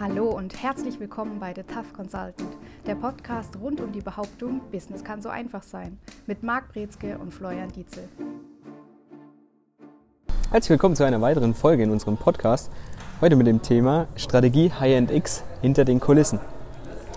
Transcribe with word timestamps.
Hallo 0.00 0.30
und 0.30 0.62
herzlich 0.62 0.98
willkommen 0.98 1.38
bei 1.40 1.52
The 1.54 1.62
Tough 1.62 1.92
Consultant, 1.92 2.56
der 2.86 2.94
Podcast 2.94 3.50
rund 3.60 3.82
um 3.82 3.92
die 3.92 4.00
Behauptung, 4.00 4.62
Business 4.72 5.04
kann 5.04 5.20
so 5.20 5.28
einfach 5.28 5.62
sein, 5.62 5.98
mit 6.26 6.42
Marc 6.42 6.72
Brezke 6.72 7.18
und 7.18 7.34
Florian 7.34 7.68
Dietzel. 7.68 8.08
Herzlich 10.50 10.70
willkommen 10.70 10.96
zu 10.96 11.04
einer 11.04 11.20
weiteren 11.20 11.52
Folge 11.52 11.82
in 11.82 11.90
unserem 11.90 12.16
Podcast. 12.16 12.70
Heute 13.20 13.36
mit 13.36 13.46
dem 13.46 13.60
Thema 13.60 14.06
Strategie 14.16 14.72
High-End 14.72 15.10
X 15.10 15.44
hinter 15.60 15.84
den 15.84 16.00
Kulissen. 16.00 16.40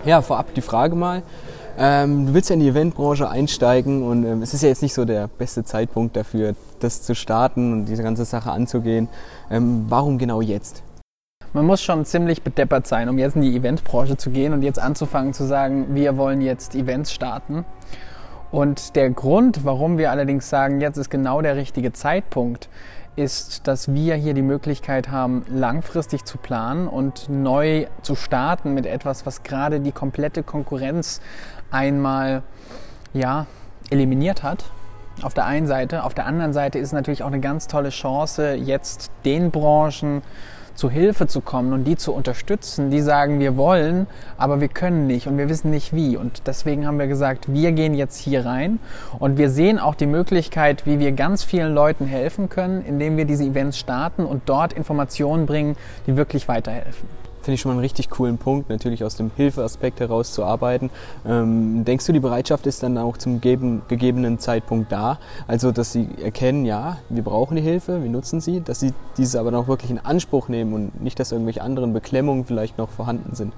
Ja, 0.04 0.20
vorab 0.20 0.52
die 0.52 0.60
Frage 0.60 0.94
mal. 0.94 1.22
Ähm, 1.78 2.26
du 2.26 2.34
willst 2.34 2.50
ja 2.50 2.54
in 2.54 2.60
die 2.60 2.68
Eventbranche 2.68 3.30
einsteigen 3.30 4.02
und 4.02 4.26
ähm, 4.26 4.42
es 4.42 4.52
ist 4.52 4.62
ja 4.62 4.68
jetzt 4.68 4.82
nicht 4.82 4.92
so 4.92 5.06
der 5.06 5.28
beste 5.28 5.64
Zeitpunkt 5.64 6.16
dafür, 6.16 6.54
das 6.80 7.00
zu 7.00 7.14
starten 7.14 7.72
und 7.72 7.86
diese 7.86 8.02
ganze 8.02 8.26
Sache 8.26 8.50
anzugehen. 8.50 9.08
Ähm, 9.50 9.86
warum 9.88 10.18
genau 10.18 10.42
jetzt? 10.42 10.83
Man 11.54 11.66
muss 11.66 11.82
schon 11.82 12.04
ziemlich 12.04 12.42
bedeppert 12.42 12.88
sein, 12.88 13.08
um 13.08 13.16
jetzt 13.16 13.36
in 13.36 13.42
die 13.42 13.54
Eventbranche 13.54 14.16
zu 14.16 14.30
gehen 14.30 14.52
und 14.52 14.62
jetzt 14.62 14.80
anzufangen 14.80 15.32
zu 15.32 15.44
sagen, 15.44 15.94
wir 15.94 16.16
wollen 16.16 16.40
jetzt 16.40 16.74
Events 16.74 17.12
starten. 17.12 17.64
Und 18.50 18.96
der 18.96 19.10
Grund, 19.10 19.64
warum 19.64 19.96
wir 19.96 20.10
allerdings 20.10 20.50
sagen, 20.50 20.80
jetzt 20.80 20.96
ist 20.96 21.10
genau 21.10 21.42
der 21.42 21.54
richtige 21.54 21.92
Zeitpunkt, 21.92 22.68
ist, 23.14 23.68
dass 23.68 23.94
wir 23.94 24.16
hier 24.16 24.34
die 24.34 24.42
Möglichkeit 24.42 25.12
haben, 25.12 25.44
langfristig 25.48 26.24
zu 26.24 26.38
planen 26.38 26.88
und 26.88 27.28
neu 27.28 27.86
zu 28.02 28.16
starten 28.16 28.74
mit 28.74 28.84
etwas, 28.84 29.24
was 29.24 29.44
gerade 29.44 29.78
die 29.78 29.92
komplette 29.92 30.42
Konkurrenz 30.42 31.20
einmal 31.70 32.42
ja, 33.12 33.46
eliminiert 33.90 34.42
hat. 34.42 34.64
Auf 35.22 35.34
der 35.34 35.44
einen 35.44 35.68
Seite. 35.68 36.02
Auf 36.02 36.14
der 36.14 36.26
anderen 36.26 36.52
Seite 36.52 36.80
ist 36.80 36.92
natürlich 36.92 37.22
auch 37.22 37.28
eine 37.28 37.38
ganz 37.38 37.68
tolle 37.68 37.90
Chance, 37.90 38.54
jetzt 38.54 39.12
den 39.24 39.52
Branchen 39.52 40.22
zu 40.74 40.90
Hilfe 40.90 41.26
zu 41.26 41.40
kommen 41.40 41.72
und 41.72 41.84
die 41.84 41.96
zu 41.96 42.12
unterstützen, 42.12 42.90
die 42.90 43.00
sagen, 43.00 43.40
wir 43.40 43.56
wollen, 43.56 44.06
aber 44.36 44.60
wir 44.60 44.68
können 44.68 45.06
nicht 45.06 45.26
und 45.26 45.38
wir 45.38 45.48
wissen 45.48 45.70
nicht 45.70 45.94
wie. 45.94 46.16
Und 46.16 46.46
deswegen 46.46 46.86
haben 46.86 46.98
wir 46.98 47.06
gesagt, 47.06 47.52
wir 47.52 47.72
gehen 47.72 47.94
jetzt 47.94 48.18
hier 48.18 48.44
rein 48.44 48.78
und 49.18 49.38
wir 49.38 49.50
sehen 49.50 49.78
auch 49.78 49.94
die 49.94 50.06
Möglichkeit, 50.06 50.86
wie 50.86 50.98
wir 50.98 51.12
ganz 51.12 51.44
vielen 51.44 51.74
Leuten 51.74 52.06
helfen 52.06 52.48
können, 52.48 52.84
indem 52.84 53.16
wir 53.16 53.24
diese 53.24 53.44
Events 53.44 53.78
starten 53.78 54.24
und 54.24 54.42
dort 54.46 54.72
Informationen 54.72 55.46
bringen, 55.46 55.76
die 56.06 56.16
wirklich 56.16 56.48
weiterhelfen 56.48 57.23
finde 57.44 57.54
ich 57.54 57.60
schon 57.60 57.70
mal 57.70 57.74
einen 57.74 57.80
richtig 57.80 58.10
coolen 58.10 58.38
Punkt, 58.38 58.70
natürlich 58.70 59.04
aus 59.04 59.16
dem 59.16 59.30
Hilfeaspekt 59.36 60.00
heraus 60.00 60.32
zu 60.32 60.44
arbeiten. 60.44 60.90
Ähm, 61.26 61.84
denkst 61.84 62.06
du, 62.06 62.12
die 62.12 62.20
Bereitschaft 62.20 62.66
ist 62.66 62.82
dann 62.82 62.98
auch 62.98 63.16
zum 63.16 63.40
geben, 63.40 63.82
gegebenen 63.88 64.38
Zeitpunkt 64.38 64.90
da? 64.90 65.18
Also, 65.46 65.70
dass 65.70 65.92
sie 65.92 66.08
erkennen, 66.22 66.64
ja, 66.64 66.98
wir 67.08 67.22
brauchen 67.22 67.56
die 67.56 67.62
Hilfe, 67.62 68.02
wir 68.02 68.10
nutzen 68.10 68.40
sie, 68.40 68.60
dass 68.60 68.80
sie 68.80 68.92
diese 69.16 69.38
aber 69.38 69.50
noch 69.50 69.68
wirklich 69.68 69.90
in 69.90 69.98
Anspruch 69.98 70.48
nehmen 70.48 70.72
und 70.72 71.02
nicht, 71.02 71.20
dass 71.20 71.32
irgendwelche 71.32 71.62
anderen 71.62 71.92
Beklemmungen 71.92 72.44
vielleicht 72.44 72.78
noch 72.78 72.88
vorhanden 72.88 73.34
sind? 73.34 73.52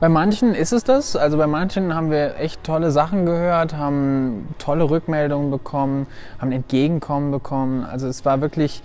Bei 0.00 0.08
manchen 0.08 0.54
ist 0.54 0.72
es 0.72 0.84
das. 0.84 1.16
Also 1.16 1.36
bei 1.36 1.46
manchen 1.46 1.94
haben 1.94 2.10
wir 2.10 2.38
echt 2.38 2.62
tolle 2.62 2.90
Sachen 2.90 3.26
gehört, 3.26 3.74
haben 3.74 4.48
tolle 4.58 4.88
Rückmeldungen 4.88 5.50
bekommen, 5.50 6.06
haben 6.38 6.52
Entgegenkommen 6.52 7.30
bekommen. 7.30 7.84
Also 7.84 8.06
es 8.06 8.24
war 8.24 8.40
wirklich 8.40 8.82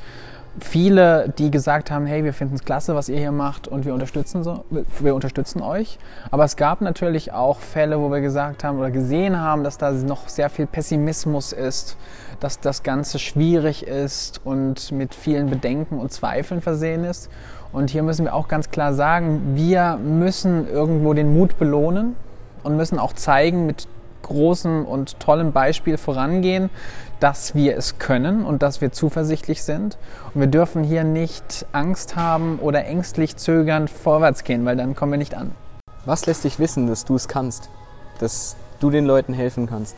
viele, 0.60 1.34
die 1.38 1.52
gesagt 1.52 1.92
haben, 1.92 2.06
hey, 2.06 2.24
wir 2.24 2.34
finden 2.34 2.56
es 2.56 2.64
klasse, 2.64 2.96
was 2.96 3.10
ihr 3.10 3.18
hier 3.18 3.32
macht 3.32 3.68
und 3.68 3.86
wir 3.86 3.94
unterstützen, 3.94 4.44
so, 4.44 4.66
wir 5.00 5.16
unterstützen 5.16 5.62
euch. 5.62 6.00
Aber 6.32 6.44
es 6.44 6.56
gab 6.56 6.82
natürlich 6.82 7.32
auch 7.32 7.60
Fälle, 7.60 8.00
wo 8.00 8.10
wir 8.12 8.22
gesagt 8.22 8.64
haben 8.64 8.80
oder 8.80 8.92
gesehen 8.92 9.40
haben, 9.40 9.64
dass 9.64 9.78
da 9.78 9.92
noch 9.92 10.28
sehr 10.28 10.50
viel 10.50 10.66
Pessimismus 10.66 11.54
ist, 11.54 11.98
dass 12.40 12.60
das 12.60 12.84
Ganze 12.84 13.20
schwierig 13.20 13.86
ist 13.88 14.42
und 14.44 14.92
mit 14.92 15.16
vielen 15.16 15.50
Bedenken 15.50 16.00
und 16.00 16.12
Zweifeln 16.12 16.62
versehen 16.62 17.04
ist. 17.04 17.30
Und 17.72 17.92
hier 17.92 18.04
müssen 18.04 18.26
wir 18.26 18.34
auch 18.34 18.48
ganz 18.48 18.72
klar 18.72 18.94
sagen, 18.94 19.56
wir 19.56 19.98
müssen 19.98 20.68
irgendwo 20.68 21.14
den 21.14 21.38
Mut 21.38 21.58
belohnen 21.60 22.16
und 22.64 22.76
müssen 22.76 22.98
auch 22.98 23.14
zeigen 23.14 23.66
mit 23.66 23.88
großem 24.30 24.86
und 24.86 25.20
tollem 25.20 25.52
Beispiel 25.52 25.98
vorangehen, 25.98 26.70
dass 27.20 27.54
wir 27.54 27.78
es 27.78 28.00
können 28.00 28.46
und 28.46 28.64
dass 28.64 28.80
wir 28.80 28.94
zuversichtlich 28.94 29.64
sind. 29.64 29.98
Und 30.34 30.40
wir 30.40 30.48
dürfen 30.48 30.84
hier 30.84 31.04
nicht 31.04 31.66
Angst 31.74 32.16
haben 32.16 32.60
oder 32.60 32.86
ängstlich 32.86 33.36
zögernd 33.36 33.90
vorwärts 33.90 34.46
gehen, 34.46 34.64
weil 34.66 34.78
dann 34.78 34.96
kommen 34.96 35.12
wir 35.12 35.18
nicht 35.18 35.36
an. 35.36 35.52
Was 36.06 36.26
lässt 36.26 36.46
dich 36.46 36.60
wissen, 36.60 36.88
dass 36.88 37.04
du 37.04 37.16
es 37.16 37.28
kannst, 37.28 37.70
dass 38.20 38.56
du 38.80 38.90
den 38.90 39.06
Leuten 39.06 39.34
helfen 39.34 39.68
kannst? 39.68 39.96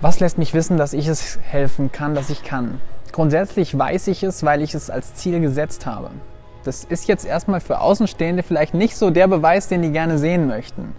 Was 0.00 0.20
lässt 0.20 0.38
mich 0.38 0.54
wissen, 0.54 0.76
dass 0.76 0.92
ich 0.92 1.08
es 1.08 1.38
helfen 1.42 1.90
kann, 1.90 2.14
dass 2.14 2.30
ich 2.30 2.44
kann? 2.44 2.80
Grundsätzlich 3.10 3.76
weiß 3.76 4.08
ich 4.08 4.22
es, 4.22 4.44
weil 4.44 4.62
ich 4.62 4.74
es 4.74 4.90
als 4.90 5.14
Ziel 5.14 5.40
gesetzt 5.40 5.86
habe. 5.86 6.10
Das 6.64 6.82
ist 6.84 7.06
jetzt 7.08 7.26
erstmal 7.26 7.60
für 7.60 7.80
Außenstehende 7.80 8.42
vielleicht 8.42 8.74
nicht 8.74 8.96
so 8.96 9.10
der 9.10 9.28
Beweis, 9.28 9.68
den 9.68 9.82
die 9.82 9.90
gerne 9.90 10.18
sehen 10.18 10.46
möchten. 10.46 10.94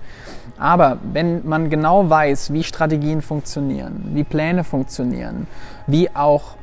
Aber 0.58 0.98
wenn 1.12 1.46
man 1.48 1.70
genau 1.70 2.10
weiß, 2.10 2.54
wie 2.54 2.64
Strategien 2.64 3.22
funktionieren, 3.22 4.12
wie 4.14 4.24
Pläne 4.24 4.64
funktionieren, 4.64 5.48
wie 5.88 6.10
auch 6.16 6.56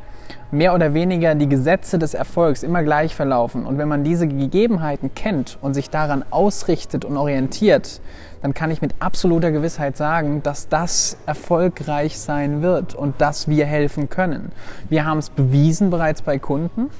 mehr 0.52 0.74
oder 0.74 0.92
weniger 0.92 1.34
die 1.34 1.48
Gesetze 1.48 1.98
des 1.98 2.12
Erfolgs 2.12 2.62
immer 2.62 2.82
gleich 2.82 3.14
verlaufen 3.14 3.64
und 3.64 3.78
wenn 3.78 3.88
man 3.88 4.04
diese 4.04 4.28
Gegebenheiten 4.28 5.14
kennt 5.14 5.58
und 5.62 5.72
sich 5.72 5.88
daran 5.88 6.24
ausrichtet 6.30 7.06
und 7.06 7.16
orientiert, 7.16 8.02
dann 8.42 8.52
kann 8.52 8.70
ich 8.70 8.82
mit 8.82 8.94
absoluter 8.98 9.50
Gewissheit 9.50 9.96
sagen, 9.96 10.42
dass 10.42 10.68
das 10.68 11.16
erfolgreich 11.26 12.18
sein 12.18 12.60
wird 12.60 12.94
und 12.94 13.20
dass 13.20 13.48
wir 13.48 13.64
helfen 13.64 14.10
können. 14.10 14.52
Wir 14.90 15.06
haben 15.06 15.18
es 15.18 15.30
bewiesen 15.30 15.88
bereits 15.88 16.20
bei 16.20 16.38
Kunden 16.38 16.90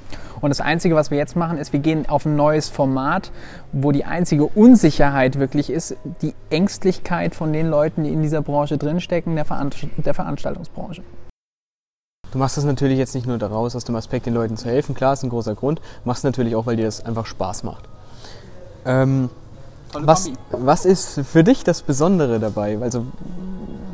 und 0.41 0.49
das 0.49 0.63
Einzige, 0.63 0.95
was 0.95 1.11
wir 1.11 1.19
jetzt 1.19 1.37
machen, 1.37 1.59
ist, 1.59 1.75
wir 1.75 1.81
gehen 1.81 2.09
auf 2.09 2.25
ein 2.25 2.37
neues 2.37 2.71
Format, 2.71 3.33
wo 3.73 3.93
die 3.93 4.07
einzige 4.07 4.47
Unsicherheit 4.47 5.39
wirklich 5.39 5.69
ist, 5.69 5.97
die 6.23 6.35
Ängstlichkeit 6.49 7.35
von 7.35 7.53
den 7.53 7.69
Leuten, 7.69 8.05
die 8.05 8.11
in 8.11 8.23
dieser 8.23 8.41
Branche 8.41 8.79
drinstecken, 8.79 9.35
der, 9.35 9.45
Veranst 9.45 9.87
der 9.99 10.15
Veranstaltungsbranche. 10.15 11.03
Du 12.33 12.39
machst 12.39 12.57
das 12.57 12.65
natürlich 12.65 12.97
jetzt 12.97 13.15
nicht 13.15 13.27
nur 13.27 13.37
daraus, 13.37 13.77
aus 13.77 13.85
dem 13.85 13.95
Aspekt, 13.95 14.25
den 14.25 14.33
Leuten 14.33 14.57
zu 14.57 14.67
helfen, 14.67 14.95
klar, 14.95 15.13
ist 15.13 15.23
ein 15.23 15.29
großer 15.29 15.55
Grund, 15.55 15.83
machst 16.07 16.25
natürlich 16.25 16.57
auch, 16.57 16.65
weil 16.65 16.77
dir 16.77 16.87
das 16.87 17.05
einfach 17.05 17.27
Spaß 17.27 17.63
macht. 17.63 17.85
Ähm, 18.87 19.29
was, 19.93 20.31
was 20.51 20.87
ist 20.87 21.21
für 21.21 21.45
dich 21.45 21.63
das 21.63 21.83
Besondere 21.83 22.41
dabei? 22.41 22.79
Also, 22.81 23.05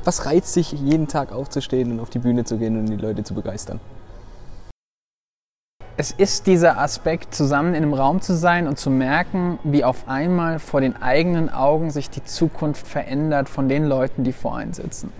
was 0.04 0.24
reizt 0.24 0.54
dich, 0.54 0.70
jeden 0.70 1.08
Tag 1.08 1.32
aufzustehen 1.32 1.90
und 1.90 2.00
auf 2.00 2.10
die 2.10 2.20
Bühne 2.20 2.44
zu 2.44 2.58
gehen 2.58 2.78
und 2.78 2.86
die 2.86 2.96
Leute 2.96 3.24
zu 3.24 3.34
begeistern? 3.34 3.80
Es 5.96 6.12
ist 6.12 6.46
dieser 6.46 6.78
Aspekt, 6.78 7.34
zusammen 7.34 7.74
in 7.74 7.82
einem 7.82 7.92
Raum 7.92 8.20
zu 8.20 8.36
sein 8.36 8.68
und 8.68 8.78
zu 8.78 8.88
merken, 8.88 9.58
wie 9.64 9.82
auf 9.82 10.06
einmal 10.06 10.60
vor 10.60 10.80
den 10.80 11.02
eigenen 11.02 11.50
Augen 11.52 11.90
sich 11.90 12.08
die 12.08 12.22
Zukunft 12.22 12.86
verändert 12.86 13.48
von 13.48 13.68
den 13.68 13.84
Leuten, 13.84 14.22
die 14.22 14.32
vor 14.32 14.56
einem 14.56 14.74
sitzen. 14.74 15.12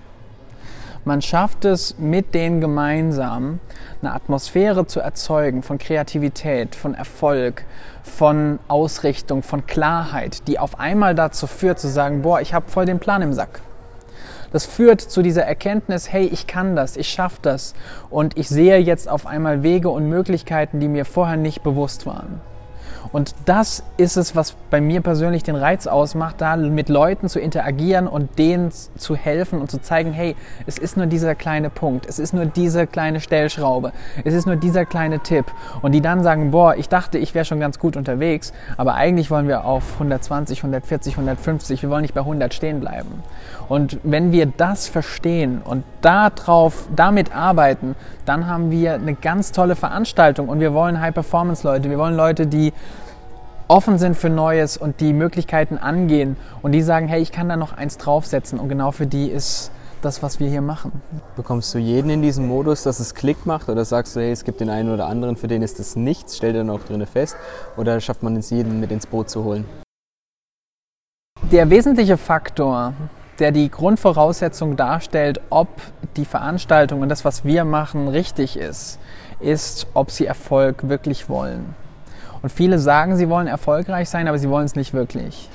Man 1.09 1.23
schafft 1.23 1.65
es 1.65 1.97
mit 1.97 2.35
denen 2.35 2.61
gemeinsam, 2.61 3.59
eine 3.99 4.13
Atmosphäre 4.13 4.85
zu 4.85 4.99
erzeugen 4.99 5.63
von 5.63 5.79
Kreativität, 5.79 6.75
von 6.75 6.93
Erfolg, 6.93 7.65
von 8.03 8.59
Ausrichtung, 8.67 9.41
von 9.41 9.65
Klarheit, 9.65 10.47
die 10.47 10.59
auf 10.59 10.79
einmal 10.79 11.15
dazu 11.15 11.47
führt 11.47 11.79
zu 11.79 11.87
sagen, 11.87 12.21
boah, 12.21 12.41
ich 12.41 12.53
habe 12.53 12.69
voll 12.69 12.85
den 12.85 12.99
Plan 12.99 13.23
im 13.23 13.33
Sack. 13.33 13.61
Das 14.53 14.67
führt 14.67 15.01
zu 15.01 15.23
dieser 15.23 15.45
Erkenntnis, 15.45 16.13
hey, 16.13 16.27
ich 16.27 16.45
kann 16.45 16.75
das, 16.75 16.95
ich 16.95 17.09
schaffe 17.09 17.39
das 17.41 17.73
und 18.11 18.37
ich 18.37 18.47
sehe 18.47 18.77
jetzt 18.77 19.09
auf 19.09 19.25
einmal 19.25 19.63
Wege 19.63 19.89
und 19.89 20.09
Möglichkeiten, 20.09 20.79
die 20.79 20.87
mir 20.87 21.05
vorher 21.05 21.37
nicht 21.37 21.63
bewusst 21.63 22.05
waren. 22.05 22.39
Und 23.11 23.33
das 23.45 23.83
ist 23.97 24.17
es, 24.17 24.35
was 24.35 24.55
bei 24.69 24.81
mir 24.81 25.01
persönlich 25.01 25.43
den 25.43 25.55
Reiz 25.55 25.87
ausmacht, 25.87 26.35
da 26.39 26.55
mit 26.55 26.89
Leuten 26.89 27.27
zu 27.27 27.39
interagieren 27.39 28.07
und 28.07 28.37
denen 28.37 28.71
zu 28.71 29.15
helfen 29.15 29.59
und 29.59 29.71
zu 29.71 29.81
zeigen, 29.81 30.11
hey, 30.13 30.35
es 30.67 30.77
ist 30.77 30.95
nur 30.95 31.07
dieser 31.07 31.35
kleine 31.35 31.69
Punkt, 31.69 32.05
es 32.07 32.19
ist 32.19 32.33
nur 32.33 32.45
diese 32.45 32.85
kleine 32.85 33.19
Stellschraube, 33.19 33.91
es 34.23 34.33
ist 34.33 34.45
nur 34.45 34.55
dieser 34.55 34.85
kleine 34.85 35.19
Tipp. 35.19 35.45
Und 35.81 35.93
die 35.93 36.01
dann 36.01 36.23
sagen, 36.23 36.51
boah, 36.51 36.75
ich 36.75 36.89
dachte, 36.89 37.17
ich 37.17 37.33
wäre 37.33 37.45
schon 37.45 37.59
ganz 37.59 37.79
gut 37.79 37.97
unterwegs, 37.97 38.53
aber 38.77 38.93
eigentlich 38.95 39.31
wollen 39.31 39.47
wir 39.47 39.65
auf 39.65 39.93
120, 39.93 40.59
140, 40.59 41.13
150, 41.13 41.81
wir 41.81 41.89
wollen 41.89 42.03
nicht 42.03 42.13
bei 42.13 42.21
100 42.21 42.53
stehen 42.53 42.79
bleiben. 42.79 43.23
Und 43.67 43.99
wenn 44.03 44.31
wir 44.31 44.45
das 44.45 44.87
verstehen 44.87 45.61
und 45.63 45.83
darauf, 46.01 46.87
damit 46.95 47.35
arbeiten, 47.35 47.95
dann 48.25 48.47
haben 48.47 48.71
wir 48.71 48.93
eine 48.93 49.15
ganz 49.15 49.51
tolle 49.51 49.75
Veranstaltung 49.75 50.49
und 50.49 50.59
wir 50.59 50.73
wollen 50.73 50.99
High-Performance-Leute, 50.99 51.89
wir 51.89 51.97
wollen 51.97 52.15
Leute, 52.15 52.47
die 52.47 52.73
offen 53.69 53.99
sind 53.99 54.17
für 54.17 54.29
Neues 54.29 54.77
und 54.77 54.99
die 54.99 55.13
Möglichkeiten 55.13 55.77
angehen 55.77 56.35
und 56.61 56.73
die 56.73 56.81
sagen, 56.81 57.07
hey, 57.07 57.21
ich 57.21 57.31
kann 57.31 57.47
da 57.47 57.55
noch 57.55 57.71
eins 57.71 57.97
draufsetzen 57.97 58.59
und 58.59 58.67
genau 58.67 58.91
für 58.91 59.05
die 59.05 59.27
ist 59.27 59.71
das, 60.01 60.23
was 60.23 60.39
wir 60.39 60.49
hier 60.49 60.61
machen. 60.61 60.91
Bekommst 61.35 61.73
du 61.73 61.77
jeden 61.77 62.09
in 62.09 62.21
diesem 62.21 62.47
Modus, 62.47 62.83
dass 62.83 62.99
es 62.99 63.13
Klick 63.13 63.45
macht 63.45 63.69
oder 63.69 63.85
sagst 63.85 64.15
du, 64.15 64.21
hey, 64.21 64.31
es 64.31 64.43
gibt 64.43 64.59
den 64.59 64.69
einen 64.69 64.91
oder 64.91 65.05
anderen, 65.05 65.35
für 65.35 65.47
den 65.47 65.61
ist 65.61 65.77
das 65.77 65.95
nichts, 65.95 66.37
stell 66.37 66.53
dir 66.53 66.59
dann 66.59 66.69
auch 66.71 66.83
drinne 66.83 67.05
fest 67.05 67.37
oder 67.77 67.99
schafft 68.01 68.23
man 68.23 68.35
es 68.37 68.49
jeden 68.49 68.79
mit 68.79 68.91
ins 68.91 69.05
Boot 69.05 69.29
zu 69.29 69.43
holen? 69.43 69.65
Der 71.51 71.69
wesentliche 71.69 72.17
Faktor, 72.17 72.93
der 73.37 73.51
die 73.51 73.69
Grundvoraussetzung 73.69 74.77
darstellt, 74.77 75.41
ob 75.51 75.67
die 76.17 76.25
Veranstaltung 76.25 77.01
und 77.01 77.09
das, 77.09 77.23
was 77.23 77.45
wir 77.45 77.65
machen, 77.65 78.07
richtig 78.07 78.57
ist, 78.57 78.99
ist, 79.39 79.85
ob 79.93 80.09
sie 80.09 80.25
Erfolg 80.25 80.89
wirklich 80.89 81.29
wollen. 81.29 81.75
Und 82.41 82.49
viele 82.51 82.79
sagen, 82.79 83.15
sie 83.15 83.29
wollen 83.29 83.47
erfolgreich 83.47 84.09
sein, 84.09 84.27
aber 84.27 84.37
sie 84.37 84.49
wollen 84.49 84.65
es 84.65 84.75
nicht 84.75 84.93
wirklich. 84.93 85.49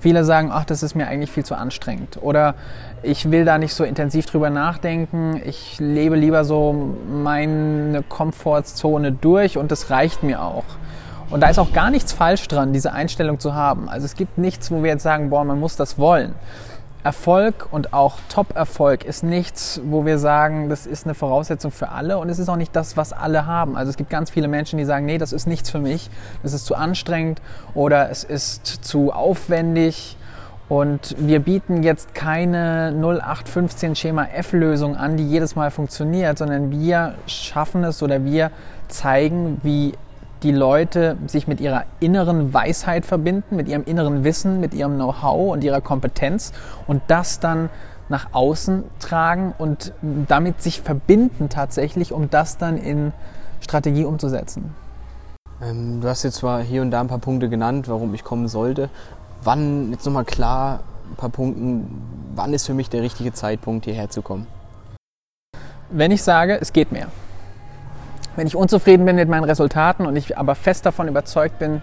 Viele 0.00 0.24
sagen, 0.24 0.50
ach, 0.52 0.64
das 0.64 0.82
ist 0.84 0.94
mir 0.94 1.08
eigentlich 1.08 1.32
viel 1.32 1.44
zu 1.44 1.56
anstrengend. 1.56 2.18
Oder 2.22 2.54
ich 3.02 3.30
will 3.30 3.44
da 3.44 3.58
nicht 3.58 3.74
so 3.74 3.82
intensiv 3.82 4.26
drüber 4.26 4.48
nachdenken. 4.48 5.40
Ich 5.44 5.80
lebe 5.80 6.14
lieber 6.14 6.44
so 6.44 6.94
meine 7.10 8.04
Komfortzone 8.08 9.12
durch 9.12 9.58
und 9.58 9.72
das 9.72 9.90
reicht 9.90 10.22
mir 10.22 10.42
auch. 10.42 10.64
Und 11.30 11.42
da 11.42 11.48
ist 11.48 11.58
auch 11.58 11.72
gar 11.72 11.90
nichts 11.90 12.12
falsch 12.12 12.46
dran, 12.48 12.72
diese 12.72 12.92
Einstellung 12.92 13.38
zu 13.38 13.54
haben. 13.54 13.88
Also 13.88 14.06
es 14.06 14.14
gibt 14.14 14.38
nichts, 14.38 14.70
wo 14.70 14.82
wir 14.82 14.90
jetzt 14.90 15.02
sagen, 15.02 15.30
boah, 15.30 15.44
man 15.44 15.58
muss 15.60 15.76
das 15.76 15.98
wollen. 15.98 16.34
Erfolg 17.04 17.68
und 17.70 17.92
auch 17.92 18.18
Top-Erfolg 18.28 19.04
ist 19.04 19.22
nichts, 19.22 19.80
wo 19.84 20.04
wir 20.04 20.18
sagen, 20.18 20.68
das 20.68 20.86
ist 20.86 21.06
eine 21.06 21.14
Voraussetzung 21.14 21.70
für 21.70 21.90
alle 21.90 22.18
und 22.18 22.28
es 22.28 22.38
ist 22.38 22.48
auch 22.48 22.56
nicht 22.56 22.74
das, 22.74 22.96
was 22.96 23.12
alle 23.12 23.46
haben. 23.46 23.76
Also 23.76 23.90
es 23.90 23.96
gibt 23.96 24.10
ganz 24.10 24.30
viele 24.30 24.48
Menschen, 24.48 24.78
die 24.78 24.84
sagen, 24.84 25.06
nee, 25.06 25.18
das 25.18 25.32
ist 25.32 25.46
nichts 25.46 25.70
für 25.70 25.78
mich, 25.78 26.10
das 26.42 26.52
ist 26.52 26.66
zu 26.66 26.74
anstrengend 26.74 27.40
oder 27.74 28.10
es 28.10 28.24
ist 28.24 28.66
zu 28.66 29.12
aufwendig 29.12 30.16
und 30.68 31.16
wir 31.18 31.40
bieten 31.40 31.82
jetzt 31.82 32.14
keine 32.14 32.92
0815 32.94 33.94
Schema 33.94 34.26
F-Lösung 34.26 34.96
an, 34.96 35.16
die 35.16 35.26
jedes 35.26 35.56
Mal 35.56 35.70
funktioniert, 35.70 36.36
sondern 36.36 36.70
wir 36.70 37.14
schaffen 37.26 37.84
es 37.84 38.02
oder 38.02 38.24
wir 38.24 38.50
zeigen, 38.88 39.60
wie 39.62 39.94
die 40.42 40.52
Leute 40.52 41.16
sich 41.26 41.48
mit 41.48 41.60
ihrer 41.60 41.84
inneren 42.00 42.54
Weisheit 42.54 43.04
verbinden, 43.04 43.56
mit 43.56 43.68
ihrem 43.68 43.84
inneren 43.84 44.24
Wissen, 44.24 44.60
mit 44.60 44.74
ihrem 44.74 44.94
Know-how 44.94 45.52
und 45.52 45.64
ihrer 45.64 45.80
Kompetenz 45.80 46.52
und 46.86 47.02
das 47.08 47.40
dann 47.40 47.70
nach 48.08 48.28
außen 48.32 48.84
tragen 49.00 49.54
und 49.58 49.92
damit 50.02 50.62
sich 50.62 50.80
verbinden 50.80 51.48
tatsächlich, 51.48 52.12
um 52.12 52.30
das 52.30 52.56
dann 52.56 52.78
in 52.78 53.12
Strategie 53.60 54.04
umzusetzen. 54.04 54.74
Ähm, 55.60 56.00
du 56.00 56.08
hast 56.08 56.22
jetzt 56.22 56.36
zwar 56.36 56.62
hier 56.62 56.82
und 56.82 56.90
da 56.90 57.00
ein 57.00 57.08
paar 57.08 57.18
Punkte 57.18 57.48
genannt, 57.48 57.88
warum 57.88 58.14
ich 58.14 58.24
kommen 58.24 58.48
sollte. 58.48 58.88
Wann, 59.42 59.92
jetzt 59.92 60.06
nochmal 60.06 60.24
klar, 60.24 60.80
ein 61.10 61.16
paar 61.16 61.30
Punkten, 61.30 62.02
wann 62.34 62.54
ist 62.54 62.66
für 62.66 62.74
mich 62.74 62.88
der 62.90 63.02
richtige 63.02 63.32
Zeitpunkt, 63.32 63.84
hierher 63.84 64.08
zu 64.08 64.22
kommen? 64.22 64.46
Wenn 65.90 66.10
ich 66.10 66.22
sage, 66.22 66.58
es 66.60 66.72
geht 66.72 66.92
mehr. 66.92 67.08
Wenn 68.38 68.46
ich 68.46 68.54
unzufrieden 68.54 69.04
bin 69.04 69.16
mit 69.16 69.28
meinen 69.28 69.42
Resultaten 69.42 70.06
und 70.06 70.14
ich 70.14 70.38
aber 70.38 70.54
fest 70.54 70.86
davon 70.86 71.08
überzeugt 71.08 71.58
bin, 71.58 71.82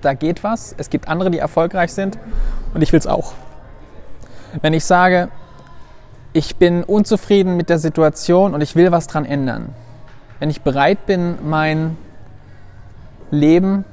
da 0.00 0.14
geht 0.14 0.42
was, 0.42 0.74
es 0.78 0.88
gibt 0.88 1.06
andere, 1.06 1.30
die 1.30 1.36
erfolgreich 1.36 1.92
sind 1.92 2.18
und 2.72 2.80
ich 2.80 2.92
will 2.92 2.98
es 2.98 3.06
auch. 3.06 3.34
Wenn 4.62 4.72
ich 4.72 4.86
sage, 4.86 5.28
ich 6.32 6.56
bin 6.56 6.82
unzufrieden 6.82 7.58
mit 7.58 7.68
der 7.68 7.78
Situation 7.78 8.54
und 8.54 8.62
ich 8.62 8.74
will 8.74 8.90
was 8.90 9.06
dran 9.06 9.26
ändern. 9.26 9.74
Wenn 10.38 10.48
ich 10.48 10.62
bereit 10.62 11.04
bin, 11.04 11.34
mein 11.44 11.98
Leben 13.30 13.84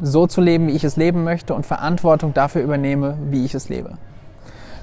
so 0.00 0.26
zu 0.26 0.40
leben, 0.40 0.66
wie 0.66 0.72
ich 0.72 0.82
es 0.82 0.96
leben 0.96 1.22
möchte 1.22 1.54
und 1.54 1.64
Verantwortung 1.64 2.34
dafür 2.34 2.62
übernehme, 2.62 3.16
wie 3.30 3.44
ich 3.44 3.54
es 3.54 3.68
lebe. 3.68 3.98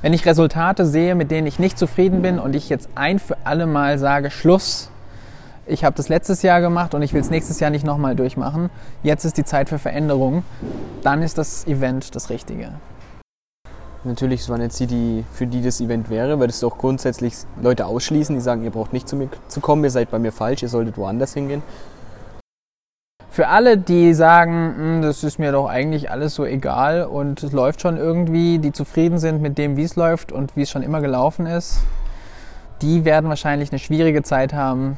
Wenn 0.01 0.13
ich 0.13 0.25
Resultate 0.25 0.85
sehe, 0.85 1.13
mit 1.13 1.29
denen 1.29 1.45
ich 1.45 1.59
nicht 1.59 1.77
zufrieden 1.77 2.21
bin 2.21 2.39
und 2.39 2.56
ich 2.56 2.69
jetzt 2.69 2.88
ein 2.95 3.19
für 3.19 3.35
alle 3.44 3.67
Mal 3.67 4.00
sage, 4.00 4.31
Schluss, 4.31 4.91
ich 5.67 5.83
habe 5.83 5.95
das 5.95 6.09
letztes 6.09 6.41
Jahr 6.41 6.62
gemacht 6.62 6.94
und 6.94 7.01
ich 7.01 7.13
will 7.13 7.21
es 7.21 7.29
nächstes 7.29 7.59
Jahr 7.59 7.69
nicht 7.69 7.85
nochmal 7.85 8.15
durchmachen. 8.15 8.69
Jetzt 9.03 9.25
ist 9.25 9.38
die 9.38 9.44
Zeit 9.44 9.69
für 9.69 9.79
Veränderung. 9.79 10.44
Dann 11.01 11.21
ist 11.21 11.38
das 11.38 11.65
Event 11.67 12.15
das 12.15 12.29
Richtige. 12.29 12.73
Natürlich, 14.03 14.41
es 14.41 14.50
waren 14.50 14.62
jetzt 14.62 14.79
die, 14.79 14.85
die, 14.85 15.25
für 15.33 15.47
die 15.47 15.63
das 15.63 15.81
Event 15.81 16.12
wäre, 16.12 16.39
würdest 16.39 16.62
du 16.62 16.67
auch 16.67 16.77
grundsätzlich 16.77 17.33
Leute 17.59 17.88
ausschließen, 17.88 18.35
die 18.35 18.41
sagen, 18.41 18.63
ihr 18.63 18.69
braucht 18.69 18.94
nicht 18.94 19.09
zu 19.09 19.15
mir 19.15 19.29
zu 19.47 19.62
kommen, 19.62 19.83
ihr 19.83 19.89
seid 19.89 20.12
bei 20.12 20.19
mir 20.19 20.31
falsch, 20.31 20.62
ihr 20.62 20.69
solltet 20.69 20.95
woanders 20.97 21.33
hingehen. 21.33 21.63
Für 23.31 23.47
alle, 23.47 23.79
die 23.79 24.13
sagen, 24.13 24.75
hm, 24.77 25.01
das 25.01 25.23
ist 25.23 25.39
mir 25.39 25.51
doch 25.51 25.67
eigentlich 25.67 26.12
alles 26.12 26.35
so 26.35 26.45
egal 26.45 27.06
und 27.06 27.41
es 27.41 27.51
läuft 27.51 27.81
schon 27.81 27.97
irgendwie, 27.97 28.59
die 28.59 28.71
zufrieden 28.71 29.17
sind 29.17 29.41
mit 29.41 29.57
dem, 29.57 29.75
wie 29.75 29.83
es 29.83 29.95
läuft 29.95 30.31
und 30.31 30.56
wie 30.56 30.62
es 30.62 30.69
schon 30.69 30.83
immer 30.83 31.01
gelaufen 31.01 31.47
ist, 31.47 31.79
die 32.83 33.06
werden 33.06 33.27
wahrscheinlich 33.27 33.71
eine 33.71 33.79
schwierige 33.79 34.21
Zeit 34.21 34.53
haben, 34.53 34.97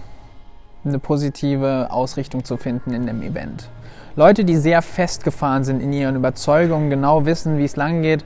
eine 0.86 1.00
positive 1.00 1.88
Ausrichtung 1.92 2.44
zu 2.44 2.58
finden 2.58 2.94
in 2.94 3.06
dem 3.08 3.22
Event. 3.22 3.70
Leute, 4.16 4.46
die 4.46 4.56
sehr 4.56 4.82
festgefahren 4.82 5.64
sind 5.64 5.82
in 5.82 5.94
ihren 5.94 6.16
Überzeugungen, 6.16 6.90
genau 6.90 7.26
wissen, 7.26 7.58
wie 7.58 7.66
es 7.66 7.76
lang 7.76 8.02
geht 8.02 8.26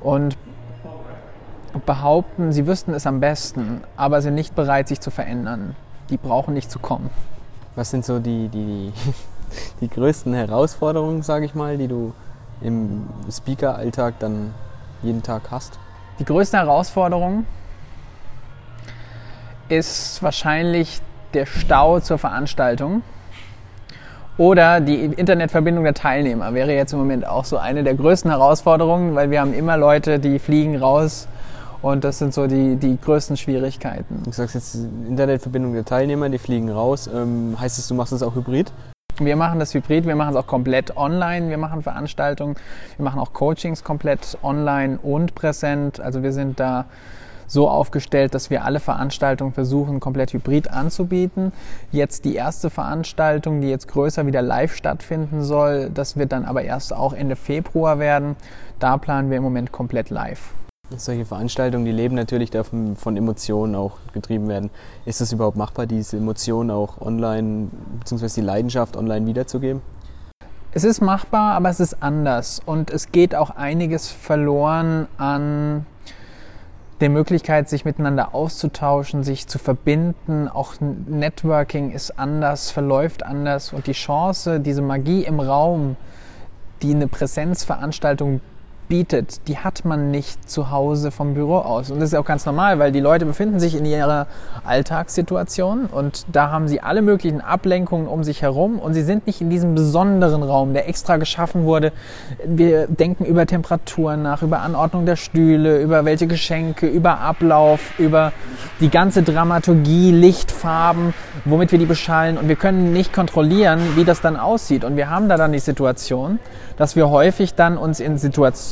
und 0.00 0.36
behaupten, 1.86 2.52
sie 2.52 2.66
wüssten 2.66 2.94
es 2.94 3.06
am 3.06 3.20
besten, 3.20 3.82
aber 3.96 4.22
sind 4.22 4.34
nicht 4.34 4.54
bereit, 4.54 4.88
sich 4.88 5.00
zu 5.00 5.10
verändern. 5.10 5.74
Die 6.10 6.16
brauchen 6.16 6.54
nicht 6.54 6.70
zu 6.70 6.78
kommen. 6.78 7.10
Was 7.74 7.90
sind 7.90 8.04
so 8.04 8.18
die, 8.18 8.48
die, 8.48 8.92
die 9.80 9.88
größten 9.94 10.34
Herausforderungen, 10.34 11.22
sage 11.22 11.46
ich 11.46 11.54
mal, 11.54 11.78
die 11.78 11.88
du 11.88 12.12
im 12.60 13.08
Speaker-Alltag 13.30 14.14
dann 14.18 14.54
jeden 15.02 15.22
Tag 15.22 15.50
hast? 15.50 15.78
Die 16.18 16.24
größte 16.24 16.58
Herausforderung 16.58 17.46
ist 19.68 20.22
wahrscheinlich 20.22 21.00
der 21.34 21.46
Stau 21.46 22.00
zur 22.00 22.18
Veranstaltung 22.18 23.02
oder 24.38 24.80
die 24.80 25.04
Internetverbindung 25.04 25.84
der 25.84 25.94
Teilnehmer 25.94 26.54
wäre 26.54 26.72
jetzt 26.72 26.92
im 26.92 26.98
Moment 26.98 27.26
auch 27.26 27.44
so 27.44 27.58
eine 27.58 27.84
der 27.84 27.94
größten 27.94 28.30
Herausforderungen, 28.30 29.14
weil 29.14 29.30
wir 29.30 29.40
haben 29.40 29.52
immer 29.52 29.76
Leute, 29.76 30.18
die 30.18 30.38
fliegen 30.38 30.76
raus 30.76 31.28
und 31.82 32.04
das 32.04 32.18
sind 32.18 32.32
so 32.32 32.46
die, 32.46 32.76
die 32.76 32.98
größten 32.98 33.36
Schwierigkeiten. 33.36 34.22
Du 34.24 34.32
sagst 34.32 34.54
jetzt 34.54 34.78
Internetverbindung 35.06 35.74
der 35.74 35.84
Teilnehmer, 35.84 36.28
die 36.28 36.38
fliegen 36.38 36.70
raus. 36.70 37.10
Ähm, 37.12 37.56
heißt 37.60 37.78
es, 37.78 37.88
du 37.88 37.94
machst 37.94 38.12
das 38.12 38.22
auch 38.22 38.34
hybrid? 38.34 38.72
Wir 39.18 39.36
machen 39.36 39.58
das 39.58 39.74
hybrid, 39.74 40.06
wir 40.06 40.16
machen 40.16 40.30
es 40.30 40.36
auch 40.36 40.46
komplett 40.46 40.96
online, 40.96 41.50
wir 41.50 41.58
machen 41.58 41.82
Veranstaltungen, 41.82 42.56
wir 42.96 43.04
machen 43.04 43.20
auch 43.20 43.34
Coachings 43.34 43.84
komplett 43.84 44.38
online 44.42 44.98
und 45.02 45.34
präsent. 45.34 46.00
Also 46.00 46.22
wir 46.22 46.32
sind 46.32 46.58
da 46.58 46.86
so 47.52 47.68
aufgestellt, 47.68 48.34
dass 48.34 48.48
wir 48.48 48.64
alle 48.64 48.80
Veranstaltungen 48.80 49.52
versuchen, 49.52 50.00
komplett 50.00 50.32
hybrid 50.32 50.70
anzubieten. 50.70 51.52
Jetzt 51.90 52.24
die 52.24 52.34
erste 52.34 52.70
Veranstaltung, 52.70 53.60
die 53.60 53.68
jetzt 53.68 53.88
größer 53.88 54.26
wieder 54.26 54.40
live 54.40 54.74
stattfinden 54.74 55.42
soll, 55.42 55.90
das 55.90 56.16
wird 56.16 56.32
dann 56.32 56.46
aber 56.46 56.62
erst 56.62 56.94
auch 56.94 57.12
Ende 57.12 57.36
Februar 57.36 57.98
werden. 57.98 58.36
Da 58.78 58.96
planen 58.96 59.28
wir 59.28 59.36
im 59.36 59.42
Moment 59.42 59.70
komplett 59.70 60.08
live. 60.08 60.54
Solche 60.96 61.26
Veranstaltungen, 61.26 61.84
die 61.84 61.92
leben 61.92 62.14
natürlich 62.14 62.50
davon, 62.50 62.96
von 62.96 63.16
Emotionen 63.16 63.74
auch 63.74 63.98
getrieben 64.12 64.48
werden. 64.48 64.70
Ist 65.04 65.20
es 65.20 65.32
überhaupt 65.32 65.56
machbar, 65.56 65.86
diese 65.86 66.16
Emotionen 66.16 66.70
auch 66.70 67.00
online, 67.00 67.68
beziehungsweise 67.98 68.40
die 68.40 68.46
Leidenschaft 68.46 68.96
online 68.96 69.26
wiederzugeben? 69.26 69.82
Es 70.72 70.84
ist 70.84 71.02
machbar, 71.02 71.52
aber 71.52 71.68
es 71.68 71.80
ist 71.80 72.02
anders 72.02 72.60
und 72.64 72.90
es 72.90 73.12
geht 73.12 73.34
auch 73.34 73.50
einiges 73.50 74.10
verloren 74.10 75.06
an 75.18 75.84
der 77.02 77.10
Möglichkeit, 77.10 77.68
sich 77.68 77.84
miteinander 77.84 78.32
auszutauschen, 78.32 79.24
sich 79.24 79.48
zu 79.48 79.58
verbinden. 79.58 80.48
Auch 80.48 80.74
Networking 80.80 81.90
ist 81.90 82.16
anders, 82.16 82.70
verläuft 82.70 83.24
anders 83.24 83.72
und 83.72 83.88
die 83.88 83.92
Chance, 83.92 84.60
diese 84.60 84.82
Magie 84.82 85.24
im 85.24 85.40
Raum, 85.40 85.96
die 86.80 86.94
eine 86.94 87.08
Präsenzveranstaltung 87.08 88.40
bietet, 88.88 89.48
die 89.48 89.58
hat 89.58 89.84
man 89.84 90.10
nicht 90.10 90.50
zu 90.50 90.70
Hause 90.70 91.10
vom 91.10 91.34
Büro 91.34 91.58
aus. 91.58 91.90
Und 91.90 92.00
das 92.00 92.12
ist 92.12 92.18
auch 92.18 92.24
ganz 92.24 92.44
normal, 92.44 92.78
weil 92.78 92.92
die 92.92 93.00
Leute 93.00 93.24
befinden 93.24 93.58
sich 93.58 93.74
in 93.74 93.84
ihrer 93.84 94.26
Alltagssituation 94.64 95.86
und 95.86 96.26
da 96.30 96.50
haben 96.50 96.68
sie 96.68 96.80
alle 96.80 97.02
möglichen 97.02 97.40
Ablenkungen 97.40 98.06
um 98.06 98.22
sich 98.22 98.42
herum 98.42 98.78
und 98.78 98.94
sie 98.94 99.02
sind 99.02 99.26
nicht 99.26 99.40
in 99.40 99.50
diesem 99.50 99.74
besonderen 99.74 100.42
Raum, 100.42 100.74
der 100.74 100.88
extra 100.88 101.16
geschaffen 101.16 101.64
wurde. 101.64 101.92
Wir 102.44 102.86
denken 102.86 103.24
über 103.24 103.46
Temperaturen 103.46 104.22
nach, 104.22 104.42
über 104.42 104.60
Anordnung 104.60 105.06
der 105.06 105.16
Stühle, 105.16 105.80
über 105.80 106.04
welche 106.04 106.26
Geschenke, 106.26 106.86
über 106.86 107.20
Ablauf, 107.20 107.98
über 107.98 108.32
die 108.80 108.90
ganze 108.90 109.22
Dramaturgie, 109.22 110.10
Lichtfarben, 110.12 111.14
womit 111.44 111.72
wir 111.72 111.78
die 111.78 111.86
beschallen 111.86 112.36
und 112.38 112.48
wir 112.48 112.56
können 112.56 112.92
nicht 112.92 113.12
kontrollieren, 113.12 113.80
wie 113.96 114.04
das 114.04 114.20
dann 114.20 114.36
aussieht. 114.36 114.84
Und 114.84 114.96
wir 114.96 115.08
haben 115.10 115.28
da 115.28 115.36
dann 115.36 115.52
die 115.52 115.58
Situation, 115.58 116.38
dass 116.76 116.96
wir 116.96 117.10
häufig 117.10 117.54
dann 117.54 117.76
uns 117.76 118.00
in, 118.00 118.18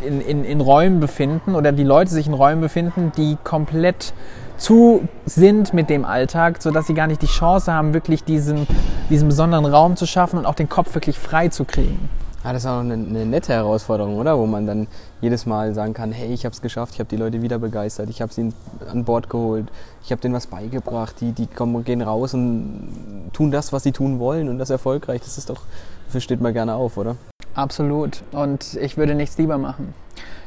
In, 0.03 0.21
in, 0.21 0.45
in 0.45 0.61
Räumen 0.61 1.01
befinden 1.01 1.55
oder 1.55 1.73
die 1.73 1.85
Leute 1.85 2.11
sich 2.11 2.27
in 2.27 2.35
Räumen 2.35 2.61
befinden, 2.61 3.13
die 3.17 3.37
komplett 3.45 4.15
zu 4.57 5.09
sind 5.25 5.73
mit 5.73 5.89
dem 5.89 6.05
Alltag, 6.05 6.63
sodass 6.63 6.87
sie 6.87 6.95
gar 6.95 7.07
nicht 7.07 7.23
die 7.23 7.27
Chance 7.27 7.73
haben, 7.73 7.95
wirklich 7.95 8.25
diesen, 8.25 8.67
diesen 9.09 9.29
besonderen 9.29 9.65
Raum 9.65 9.97
zu 9.97 10.07
schaffen 10.07 10.39
und 10.39 10.47
auch 10.47 10.55
den 10.55 10.69
Kopf 10.69 10.95
wirklich 10.95 11.19
frei 11.19 11.49
zu 11.49 11.65
kriegen. 11.65 12.09
Ah, 12.43 12.55
das 12.55 12.65
ist 12.65 12.71
auch 12.71 12.81
eine, 12.81 12.95
eine, 12.95 13.27
nette 13.27 13.53
Herausforderung, 13.53 14.17
oder? 14.17 14.39
Wo 14.39 14.47
man 14.47 14.67
dann 14.67 14.87
jedes 15.21 15.45
Mal 15.45 15.75
sagen 15.75 15.93
kann, 15.93 16.11
hey, 16.11 16.33
ich 16.33 16.47
habe 16.47 16.55
es 16.55 16.63
geschafft, 16.63 16.95
ich 16.95 17.01
habe 17.01 17.09
die 17.09 17.17
Leute 17.17 17.43
wieder 17.43 17.59
begeistert, 17.59 18.09
ich 18.09 18.23
habe 18.23 18.33
sie 18.33 18.51
an 18.91 19.05
Bord 19.05 19.29
geholt, 19.29 19.67
ich 20.03 20.11
habe 20.11 20.23
denen 20.23 20.33
was 20.33 20.47
beigebracht, 20.47 21.17
die, 21.21 21.33
die 21.33 21.47
kommen, 21.47 21.85
gehen 21.85 22.01
raus 22.01 22.33
und 22.33 23.31
tun 23.35 23.51
das, 23.51 23.75
was 23.75 23.83
sie 23.83 23.93
tun 23.93 24.19
wollen 24.19 24.49
und 24.49 24.59
das 24.59 24.71
erfolgreich. 24.71 25.21
Das 25.21 25.37
ist 25.37 25.51
doch, 25.51 25.61
dafür 26.07 26.23
steht 26.23 26.41
man 26.41 26.55
gerne 26.55 26.75
auf, 26.75 26.97
oder? 26.97 27.17
Absolut. 27.61 28.23
Und 28.33 28.75
ich 28.81 28.97
würde 28.97 29.15
nichts 29.15 29.37
lieber 29.37 29.59
machen. 29.59 29.93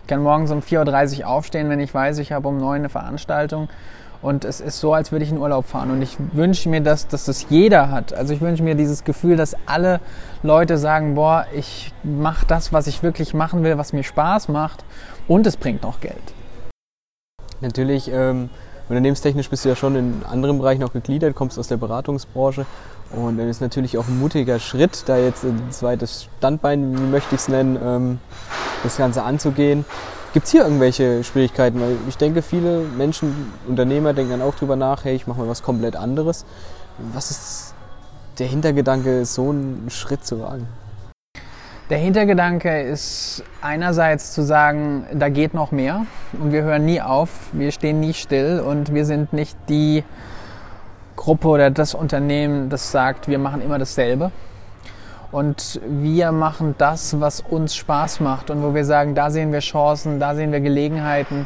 Ich 0.01 0.07
kann 0.07 0.23
morgens 0.23 0.49
um 0.49 0.61
4.30 0.61 1.19
Uhr 1.19 1.27
aufstehen, 1.27 1.69
wenn 1.69 1.79
ich 1.79 1.93
weiß, 1.93 2.17
ich 2.17 2.31
habe 2.31 2.47
um 2.47 2.57
9 2.57 2.65
Uhr 2.65 2.73
eine 2.73 2.89
Veranstaltung 2.89 3.69
Und 4.23 4.45
es 4.45 4.61
ist 4.61 4.79
so, 4.79 4.93
als 4.93 5.11
würde 5.11 5.25
ich 5.25 5.31
in 5.31 5.37
Urlaub 5.37 5.65
fahren. 5.65 5.91
Und 5.91 6.01
ich 6.01 6.17
wünsche 6.31 6.69
mir, 6.69 6.81
dass, 6.81 7.07
dass 7.07 7.25
das 7.25 7.47
jeder 7.49 7.91
hat. 7.91 8.13
Also 8.13 8.33
ich 8.33 8.41
wünsche 8.41 8.63
mir 8.63 8.73
dieses 8.73 9.03
Gefühl, 9.03 9.35
dass 9.35 9.55
alle 9.67 9.99
Leute 10.41 10.77
sagen, 10.77 11.13
boah, 11.13 11.45
ich 11.53 11.93
mache 12.03 12.45
das, 12.47 12.73
was 12.73 12.87
ich 12.87 13.03
wirklich 13.03 13.33
machen 13.33 13.63
will, 13.63 13.77
was 13.77 13.93
mir 13.93 14.03
Spaß 14.03 14.47
macht. 14.47 14.85
Und 15.27 15.45
es 15.45 15.57
bringt 15.57 15.83
noch 15.83 15.99
Geld. 15.99 16.33
Natürlich, 17.61 18.09
ähm, 18.11 18.49
unternehmenstechnisch 18.89 19.49
bist 19.49 19.65
du 19.65 19.69
ja 19.69 19.75
schon 19.75 19.95
in 19.95 20.21
anderen 20.29 20.59
Bereichen 20.59 20.83
auch 20.83 20.93
gegliedert, 20.93 21.35
kommst 21.35 21.57
aus 21.57 21.67
der 21.67 21.77
Beratungsbranche. 21.77 22.65
Und 23.15 23.37
dann 23.37 23.47
ist 23.47 23.61
natürlich 23.61 23.97
auch 23.97 24.07
ein 24.07 24.19
mutiger 24.19 24.59
Schritt, 24.59 25.03
da 25.05 25.17
jetzt 25.17 25.43
ein 25.43 25.71
zweites 25.71 26.27
Standbein, 26.37 26.97
wie 26.97 27.03
möchte 27.03 27.35
ich 27.35 27.41
es 27.41 27.47
nennen, 27.47 27.77
ähm, 27.83 28.19
das 28.83 28.97
Ganze 28.97 29.23
anzugehen. 29.23 29.85
Gibt 30.33 30.47
es 30.47 30.51
hier 30.51 30.63
irgendwelche 30.63 31.23
Schwierigkeiten? 31.23 31.79
Weil 31.79 31.95
ich 32.09 32.17
denke, 32.17 32.41
viele 32.41 32.79
Menschen, 32.79 33.53
Unternehmer 33.67 34.13
denken 34.13 34.31
dann 34.31 34.41
auch 34.41 34.55
drüber 34.55 34.75
nach, 34.75 35.05
hey, 35.05 35.15
ich 35.15 35.27
mache 35.27 35.39
mal 35.39 35.47
was 35.47 35.61
komplett 35.61 35.95
anderes. 35.95 36.43
Was 37.13 37.29
ist 37.29 37.73
der 38.39 38.47
Hintergedanke, 38.47 39.25
so 39.25 39.51
einen 39.51 39.89
Schritt 39.89 40.25
zu 40.25 40.39
wagen? 40.39 40.67
Der 41.93 42.01
Hintergedanke 42.01 42.81
ist 42.81 43.43
einerseits 43.61 44.33
zu 44.33 44.41
sagen, 44.41 45.05
da 45.13 45.29
geht 45.29 45.53
noch 45.53 45.71
mehr 45.71 46.07
und 46.41 46.51
wir 46.51 46.63
hören 46.63 46.85
nie 46.85 46.99
auf, 46.99 47.29
wir 47.51 47.71
stehen 47.71 47.99
nie 47.99 48.15
still 48.15 48.63
und 48.65 48.95
wir 48.95 49.05
sind 49.05 49.31
nicht 49.31 49.55
die 49.69 50.03
Gruppe 51.15 51.49
oder 51.49 51.69
das 51.69 51.93
Unternehmen, 51.93 52.71
das 52.71 52.91
sagt, 52.91 53.27
wir 53.27 53.37
machen 53.37 53.61
immer 53.61 53.77
dasselbe, 53.77 54.31
und 55.31 55.81
wir 55.87 56.31
machen 56.31 56.73
das, 56.79 57.19
was 57.19 57.41
uns 57.41 57.75
Spaß 57.75 58.21
macht 58.21 58.49
und 58.49 58.63
wo 58.63 58.73
wir 58.73 58.85
sagen, 58.85 59.13
da 59.13 59.29
sehen 59.29 59.53
wir 59.53 59.59
Chancen, 59.59 60.19
da 60.19 60.33
sehen 60.33 60.51
wir 60.51 60.61
Gelegenheiten. 60.61 61.45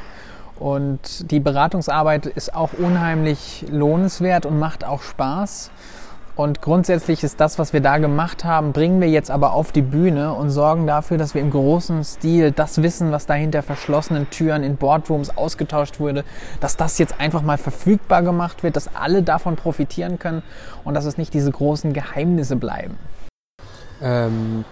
Und 0.60 1.30
die 1.30 1.42
Beratungsarbeit 1.42 2.26
ist 2.26 2.56
auch 2.56 2.72
unheimlich 2.72 3.66
lohnenswert 3.70 4.46
und 4.46 4.60
macht 4.60 4.86
auch 4.86 5.02
Spaß. 5.02 5.72
Und 6.38 6.62
grundsätzlich 6.62 7.24
ist 7.24 7.42
das, 7.42 7.58
was 7.58 7.74
wir 7.74 7.82
da 7.82 7.98
gemacht 7.98 8.46
haben, 8.46 8.72
bringen 8.72 9.02
wir 9.02 9.10
jetzt 9.10 9.32
aber 9.32 9.54
auf 9.54 9.72
die 9.72 9.82
Bühne 9.82 10.34
und 10.34 10.52
sorgen 10.52 10.86
dafür, 10.86 11.18
dass 11.18 11.34
wir 11.34 11.42
im 11.42 11.50
großen 11.50 12.04
Stil 12.04 12.52
das 12.52 12.84
Wissen, 12.84 13.12
was 13.12 13.26
da 13.26 13.34
hinter 13.34 13.64
verschlossenen 13.64 14.30
Türen 14.30 14.62
in 14.62 14.78
Boardrooms 14.78 15.36
ausgetauscht 15.36 16.00
wurde, 16.00 16.24
dass 16.60 16.78
das 16.78 17.00
jetzt 17.00 17.20
einfach 17.20 17.42
mal 17.42 17.58
verfügbar 17.58 18.22
gemacht 18.22 18.62
wird, 18.62 18.76
dass 18.76 18.96
alle 18.96 19.24
davon 19.24 19.56
profitieren 19.56 20.20
können 20.20 20.44
und 20.84 20.94
dass 20.94 21.06
es 21.06 21.18
nicht 21.18 21.34
diese 21.34 21.52
großen 21.52 21.92
Geheimnisse 21.92 22.56
bleiben. 22.56 23.00
Ähm, 24.00 24.64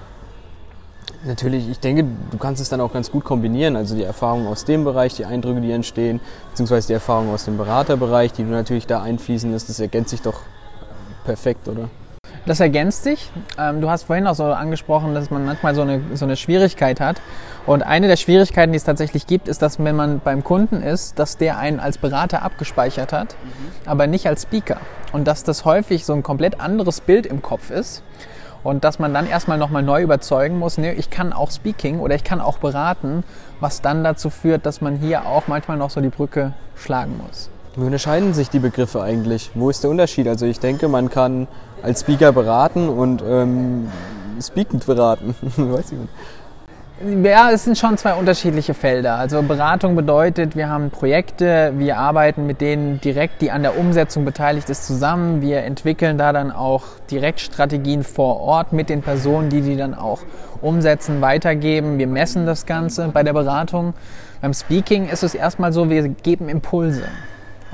natürlich, 1.26 1.68
ich 1.68 1.80
denke, 1.80 2.06
du 2.30 2.38
kannst 2.38 2.62
es 2.62 2.70
dann 2.70 2.80
auch 2.80 2.94
ganz 2.94 3.10
gut 3.10 3.24
kombinieren. 3.24 3.76
Also 3.76 3.96
die 3.96 4.04
Erfahrungen 4.04 4.46
aus 4.46 4.66
dem 4.66 4.84
Bereich, 4.84 5.16
die 5.16 5.26
Eindrücke, 5.26 5.62
die 5.62 5.72
entstehen, 5.72 6.20
beziehungsweise 6.52 6.86
die 6.86 6.94
Erfahrungen 6.94 7.34
aus 7.34 7.46
dem 7.46 7.58
Beraterbereich, 7.58 8.34
die 8.34 8.44
du 8.44 8.52
natürlich 8.52 8.86
da 8.86 9.02
einfließen 9.02 9.52
lässt, 9.52 9.68
das 9.68 9.80
ergänzt 9.80 10.12
sich 10.12 10.22
doch 10.22 10.42
perfekt, 11.26 11.68
oder? 11.68 11.90
Das 12.46 12.60
ergänzt 12.60 13.04
sich. 13.04 13.32
Ähm, 13.58 13.82
du 13.82 13.90
hast 13.90 14.04
vorhin 14.04 14.28
auch 14.28 14.36
so 14.36 14.44
angesprochen, 14.46 15.16
dass 15.16 15.32
man 15.32 15.46
manchmal 15.46 15.74
so 15.74 15.82
eine, 15.82 16.02
so 16.14 16.26
eine 16.26 16.36
Schwierigkeit 16.36 17.00
hat. 17.00 17.20
Und 17.66 17.82
eine 17.82 18.08
der 18.08 18.18
Schwierigkeiten, 18.18 18.72
die 18.72 18.78
es 18.78 18.84
tatsächlich 18.84 19.26
gibt, 19.26 19.48
ist, 19.48 19.64
dass 19.64 19.84
wenn 19.84 19.96
man 19.96 20.20
beim 20.20 20.44
Kunden 20.44 20.84
ist, 20.84 21.18
dass 21.18 21.38
der 21.38 21.58
einen 21.58 21.80
als 21.80 21.98
Berater 21.98 22.44
abgespeichert 22.44 23.14
hat, 23.14 23.36
mhm. 23.44 23.90
aber 23.90 24.06
nicht 24.06 24.28
als 24.28 24.44
Speaker. 24.44 24.78
Und 25.12 25.28
dass 25.28 25.44
das 25.44 25.66
häufig 25.66 26.06
so 26.06 26.14
ein 26.14 26.22
komplett 26.22 26.60
anderes 26.60 27.02
Bild 27.02 27.26
im 27.26 27.42
Kopf 27.42 27.72
ist. 27.72 28.04
Und 28.64 28.84
dass 28.84 29.00
man 29.00 29.14
dann 29.14 29.28
erstmal 29.28 29.58
nochmal 29.58 29.84
neu 29.84 30.02
überzeugen 30.02 30.60
muss, 30.60 30.78
nee, 30.78 30.92
ich 30.92 31.10
kann 31.10 31.34
auch 31.34 31.52
Speaking 31.52 32.00
oder 32.00 32.16
ich 32.16 32.24
kann 32.24 32.42
auch 32.42 32.58
beraten, 32.60 33.24
was 33.60 33.82
dann 33.82 34.04
dazu 34.04 34.30
führt, 34.30 34.66
dass 34.66 34.82
man 34.82 34.98
hier 34.98 35.26
auch 35.26 35.48
manchmal 35.48 35.78
noch 35.78 35.90
so 35.90 36.02
die 36.02 36.10
Brücke 36.10 36.54
schlagen 36.76 37.20
muss. 37.26 37.50
Wie 37.78 37.84
unterscheiden 37.84 38.34
sich 38.34 38.50
die 38.50 38.60
Begriffe 38.60 39.02
eigentlich? 39.02 39.52
Wo 39.54 39.70
ist 39.70 39.84
der 39.84 39.90
Unterschied? 39.90 40.28
Also 40.30 40.46
ich 40.46 40.60
denke, 40.60 40.88
man 40.88 41.10
kann 41.10 41.48
als 41.84 42.02
Speaker 42.02 42.32
beraten 42.32 42.88
und 42.88 43.22
ähm, 43.28 43.90
speakend 44.42 44.86
beraten. 44.86 45.36
Weiß 45.58 45.92
ich. 45.92 45.98
Ja, 47.26 47.52
es 47.52 47.66
sind 47.66 47.78
schon 47.78 47.98
zwei 47.98 48.14
unterschiedliche 48.14 48.74
Felder. 48.74 49.16
Also 49.16 49.42
Beratung 49.42 49.98
bedeutet, 49.98 50.56
wir 50.56 50.70
haben 50.70 50.90
Projekte, 50.90 51.74
wir 51.76 51.98
arbeiten 51.98 52.48
mit 52.48 52.62
denen 52.62 53.02
direkt, 53.02 53.42
die 53.42 53.52
an 53.52 53.64
der 53.64 53.78
Umsetzung 53.78 54.24
beteiligt 54.24 54.70
ist, 54.70 54.88
zusammen. 54.88 55.42
Wir 55.42 55.64
entwickeln 55.64 56.18
da 56.18 56.32
dann 56.32 56.54
auch 56.54 56.84
direkt 57.12 57.42
Strategien 57.42 58.04
vor 58.04 58.40
Ort 58.40 58.72
mit 58.72 58.88
den 58.88 59.02
Personen, 59.02 59.50
die 59.50 59.60
die 59.60 59.76
dann 59.76 59.94
auch 59.94 60.22
umsetzen, 60.62 61.20
weitergeben. 61.20 61.98
Wir 61.98 62.08
messen 62.08 62.46
das 62.46 62.66
Ganze 62.66 63.10
bei 63.10 63.24
der 63.24 63.34
Beratung. 63.34 63.94
Beim 64.42 64.54
Speaking 64.54 65.10
ist 65.10 65.24
es 65.24 65.36
erstmal 65.36 65.74
so, 65.74 65.90
wir 65.90 66.08
geben 66.08 66.48
Impulse. 66.48 67.04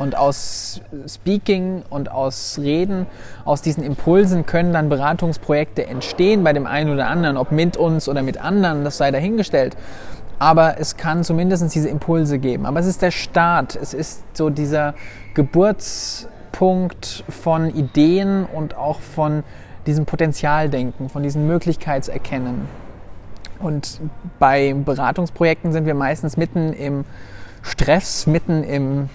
Und 0.02 0.18
aus 0.18 0.82
Speaking 1.08 1.84
und 1.92 2.10
aus 2.10 2.58
Reden, 2.60 3.06
aus 3.46 3.62
diesen 3.62 3.84
Impulsen 3.84 4.48
können 4.48 4.74
dann 4.74 4.90
Beratungsprojekte 4.90 5.86
entstehen 5.86 6.44
bei 6.44 6.54
dem 6.54 6.66
einen 6.66 6.92
oder 6.92 7.06
anderen, 7.06 7.38
ob 7.38 7.52
mit 7.52 7.78
uns 7.78 8.10
oder 8.10 8.24
mit 8.24 8.40
anderen, 8.40 8.84
das 8.84 8.98
sei 8.98 9.12
dahingestellt. 9.12 9.78
Aber 10.40 10.80
es 10.80 10.98
kann 10.98 11.24
zumindest 11.24 11.76
diese 11.76 11.88
Impulse 11.88 12.40
geben. 12.40 12.66
Aber 12.66 12.80
es 12.80 12.88
ist 12.88 13.04
der 13.04 13.12
Start, 13.12 13.78
es 13.80 13.94
ist 13.94 14.24
so 14.34 14.50
dieser 14.50 14.96
Geburtspunkt 15.36 17.24
von 17.30 17.70
Ideen 17.70 18.48
und 18.48 18.76
auch 18.76 19.02
von 19.02 19.44
diesem 19.86 20.08
Potenzialdenken, 20.08 21.10
von 21.10 21.22
diesem 21.22 21.46
Möglichkeitserkennen. 21.46 22.68
Und 23.60 24.02
bei 24.40 24.74
Beratungsprojekten 24.74 25.72
sind 25.72 25.86
wir 25.86 25.94
meistens 25.94 26.38
mitten 26.38 26.74
im 26.74 27.06
Stress, 27.62 28.26
mitten 28.26 28.64
im 28.64 29.10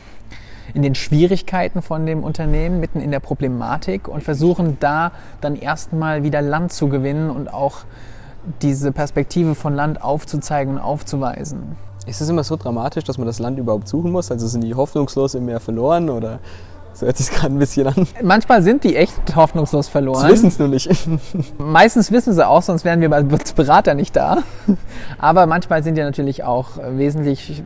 in 0.75 0.83
den 0.83 0.95
Schwierigkeiten 0.95 1.83
von 1.83 2.07
dem 2.07 2.25
Unternehmen, 2.25 2.81
mitten 2.81 3.01
in 3.01 3.11
der 3.11 3.21
Problematik 3.21 4.09
und 4.09 4.23
versuchen 4.23 4.79
da 4.81 5.13
dann 5.41 5.57
erstmal 5.57 6.23
wieder 6.23 6.43
Land 6.43 6.73
zu 6.73 6.89
gewinnen 6.89 7.31
und 7.31 7.53
auch 7.53 7.85
diese 8.63 8.93
Perspektive 8.93 9.55
von 9.55 9.75
Land 9.75 10.03
aufzuzeigen 10.03 10.75
und 10.75 10.81
aufzuweisen. 10.81 11.77
Ist 12.07 12.21
es 12.21 12.29
immer 12.29 12.45
so 12.45 12.57
dramatisch, 12.57 13.05
dass 13.05 13.19
man 13.19 13.27
das 13.27 13.41
Land 13.41 13.59
überhaupt 13.59 13.89
suchen 13.89 14.13
muss? 14.13 14.31
Also 14.31 14.47
sind 14.47 14.63
die 14.63 14.75
hoffnungslos 14.75 15.35
im 15.35 15.47
Meer 15.47 15.59
verloren 15.59 16.09
oder 16.09 16.39
so 16.97 17.05
hört 17.05 17.19
sich 17.19 17.31
gerade 17.31 17.55
ein 17.55 17.59
bisschen 17.59 17.87
an. 17.87 18.07
Manchmal 18.23 18.63
sind 18.63 18.83
die 18.83 18.97
echt 18.97 19.37
hoffnungslos 19.37 19.89
verloren. 19.89 20.23
Sie 20.23 20.33
wissen 20.33 20.49
es 20.49 20.59
nur 20.59 20.69
nicht. 20.69 20.89
Meistens 21.59 22.11
wissen 22.11 22.33
sie 22.33 22.47
auch, 22.47 22.63
sonst 22.63 22.87
wären 22.87 23.03
wir 23.03 23.13
als 23.13 23.53
Berater 23.53 23.93
nicht 23.93 24.17
da. 24.17 24.39
Aber 25.19 25.47
manchmal 25.47 25.83
sind 25.83 25.97
die 25.97 26.03
natürlich 26.03 26.45
auch 26.45 26.79
wesentlich 26.93 27.63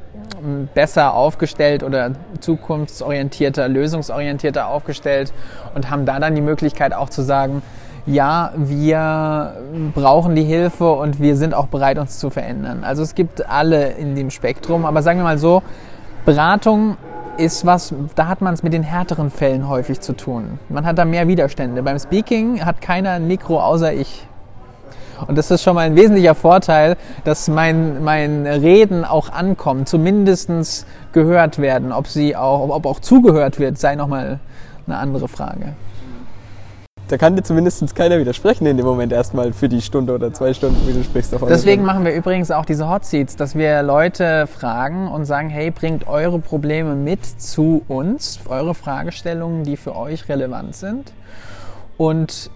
besser 0.74 1.14
aufgestellt 1.14 1.82
oder 1.82 2.12
zukunftsorientierter, 2.40 3.68
lösungsorientierter 3.68 4.68
aufgestellt 4.68 5.32
und 5.74 5.90
haben 5.90 6.06
da 6.06 6.18
dann 6.18 6.34
die 6.34 6.40
Möglichkeit 6.40 6.94
auch 6.94 7.10
zu 7.10 7.22
sagen, 7.22 7.62
ja, 8.06 8.52
wir 8.56 9.54
brauchen 9.94 10.34
die 10.34 10.42
Hilfe 10.42 10.92
und 10.92 11.20
wir 11.20 11.36
sind 11.36 11.54
auch 11.54 11.66
bereit, 11.66 11.98
uns 11.98 12.18
zu 12.18 12.30
verändern. 12.30 12.82
Also 12.82 13.02
es 13.02 13.14
gibt 13.14 13.48
alle 13.48 13.90
in 13.90 14.14
dem 14.14 14.30
Spektrum, 14.30 14.86
aber 14.86 15.02
sagen 15.02 15.18
wir 15.18 15.24
mal 15.24 15.38
so, 15.38 15.62
Beratung 16.24 16.96
ist 17.36 17.64
was, 17.64 17.94
da 18.14 18.26
hat 18.26 18.40
man 18.40 18.54
es 18.54 18.62
mit 18.62 18.72
den 18.72 18.82
härteren 18.82 19.30
Fällen 19.30 19.68
häufig 19.68 20.00
zu 20.00 20.12
tun. 20.12 20.58
Man 20.68 20.84
hat 20.84 20.98
da 20.98 21.04
mehr 21.04 21.28
Widerstände. 21.28 21.82
Beim 21.82 21.98
Speaking 21.98 22.64
hat 22.64 22.80
keiner 22.80 23.12
ein 23.12 23.26
Mikro 23.26 23.60
außer 23.60 23.92
ich. 23.92 24.26
Und 25.26 25.36
das 25.36 25.50
ist 25.50 25.62
schon 25.62 25.74
mal 25.74 25.86
ein 25.86 25.96
wesentlicher 25.96 26.34
Vorteil, 26.34 26.96
dass 27.24 27.48
mein, 27.48 28.02
mein 28.02 28.46
Reden 28.46 29.04
auch 29.04 29.30
ankommt, 29.30 29.88
zumindest 29.88 30.86
gehört 31.12 31.58
werden. 31.58 31.92
Ob, 31.92 32.06
sie 32.06 32.36
auch, 32.36 32.68
ob 32.68 32.86
auch 32.86 33.00
zugehört 33.00 33.58
wird, 33.58 33.78
sei 33.78 33.94
nochmal 33.94 34.40
eine 34.86 34.96
andere 34.96 35.28
Frage. 35.28 35.74
Da 37.10 37.18
kann 37.18 37.34
dir 37.34 37.42
zumindest 37.42 37.96
keiner 37.96 38.20
widersprechen 38.20 38.66
in 38.66 38.76
dem 38.76 38.86
Moment 38.86 39.12
erstmal 39.12 39.52
für 39.52 39.68
die 39.68 39.82
Stunde 39.82 40.14
oder 40.14 40.32
zwei 40.32 40.54
Stunden, 40.54 40.86
wie 40.86 40.92
du 40.92 41.02
sprichst. 41.02 41.32
Davon. 41.32 41.48
Deswegen 41.48 41.84
machen 41.84 42.04
wir 42.04 42.14
übrigens 42.14 42.52
auch 42.52 42.64
diese 42.64 42.88
Hot 42.88 43.04
Seats, 43.04 43.34
dass 43.34 43.56
wir 43.56 43.82
Leute 43.82 44.46
fragen 44.46 45.08
und 45.08 45.24
sagen, 45.24 45.48
hey, 45.48 45.72
bringt 45.72 46.06
eure 46.06 46.38
Probleme 46.38 46.94
mit 46.94 47.24
zu 47.24 47.82
uns, 47.88 48.38
eure 48.48 48.76
Fragestellungen, 48.76 49.64
die 49.64 49.76
für 49.76 49.96
euch 49.96 50.28
relevant 50.28 50.76
sind. 50.76 51.12
Und 51.96 52.52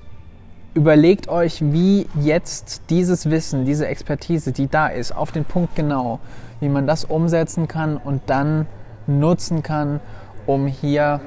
überlegt 0.75 1.29
euch, 1.29 1.63
wie 1.63 2.07
jetzt 2.21 2.83
dieses 2.91 3.31
Wissen, 3.31 3.65
diese 3.65 3.87
Expertise, 3.87 4.53
die 4.53 4.67
da 4.67 4.89
ist, 4.89 5.13
auf 5.13 5.33
den 5.33 5.45
Punkt 5.45 5.77
genau, 5.77 6.19
wie 6.61 6.69
man 6.69 6.87
das 6.87 7.05
umsetzen 7.05 7.69
kann 7.69 7.97
und 7.97 8.23
dann 8.27 8.67
nutzen 9.07 9.63
kann, 9.63 10.01
um 10.47 10.67
hier 10.67 11.21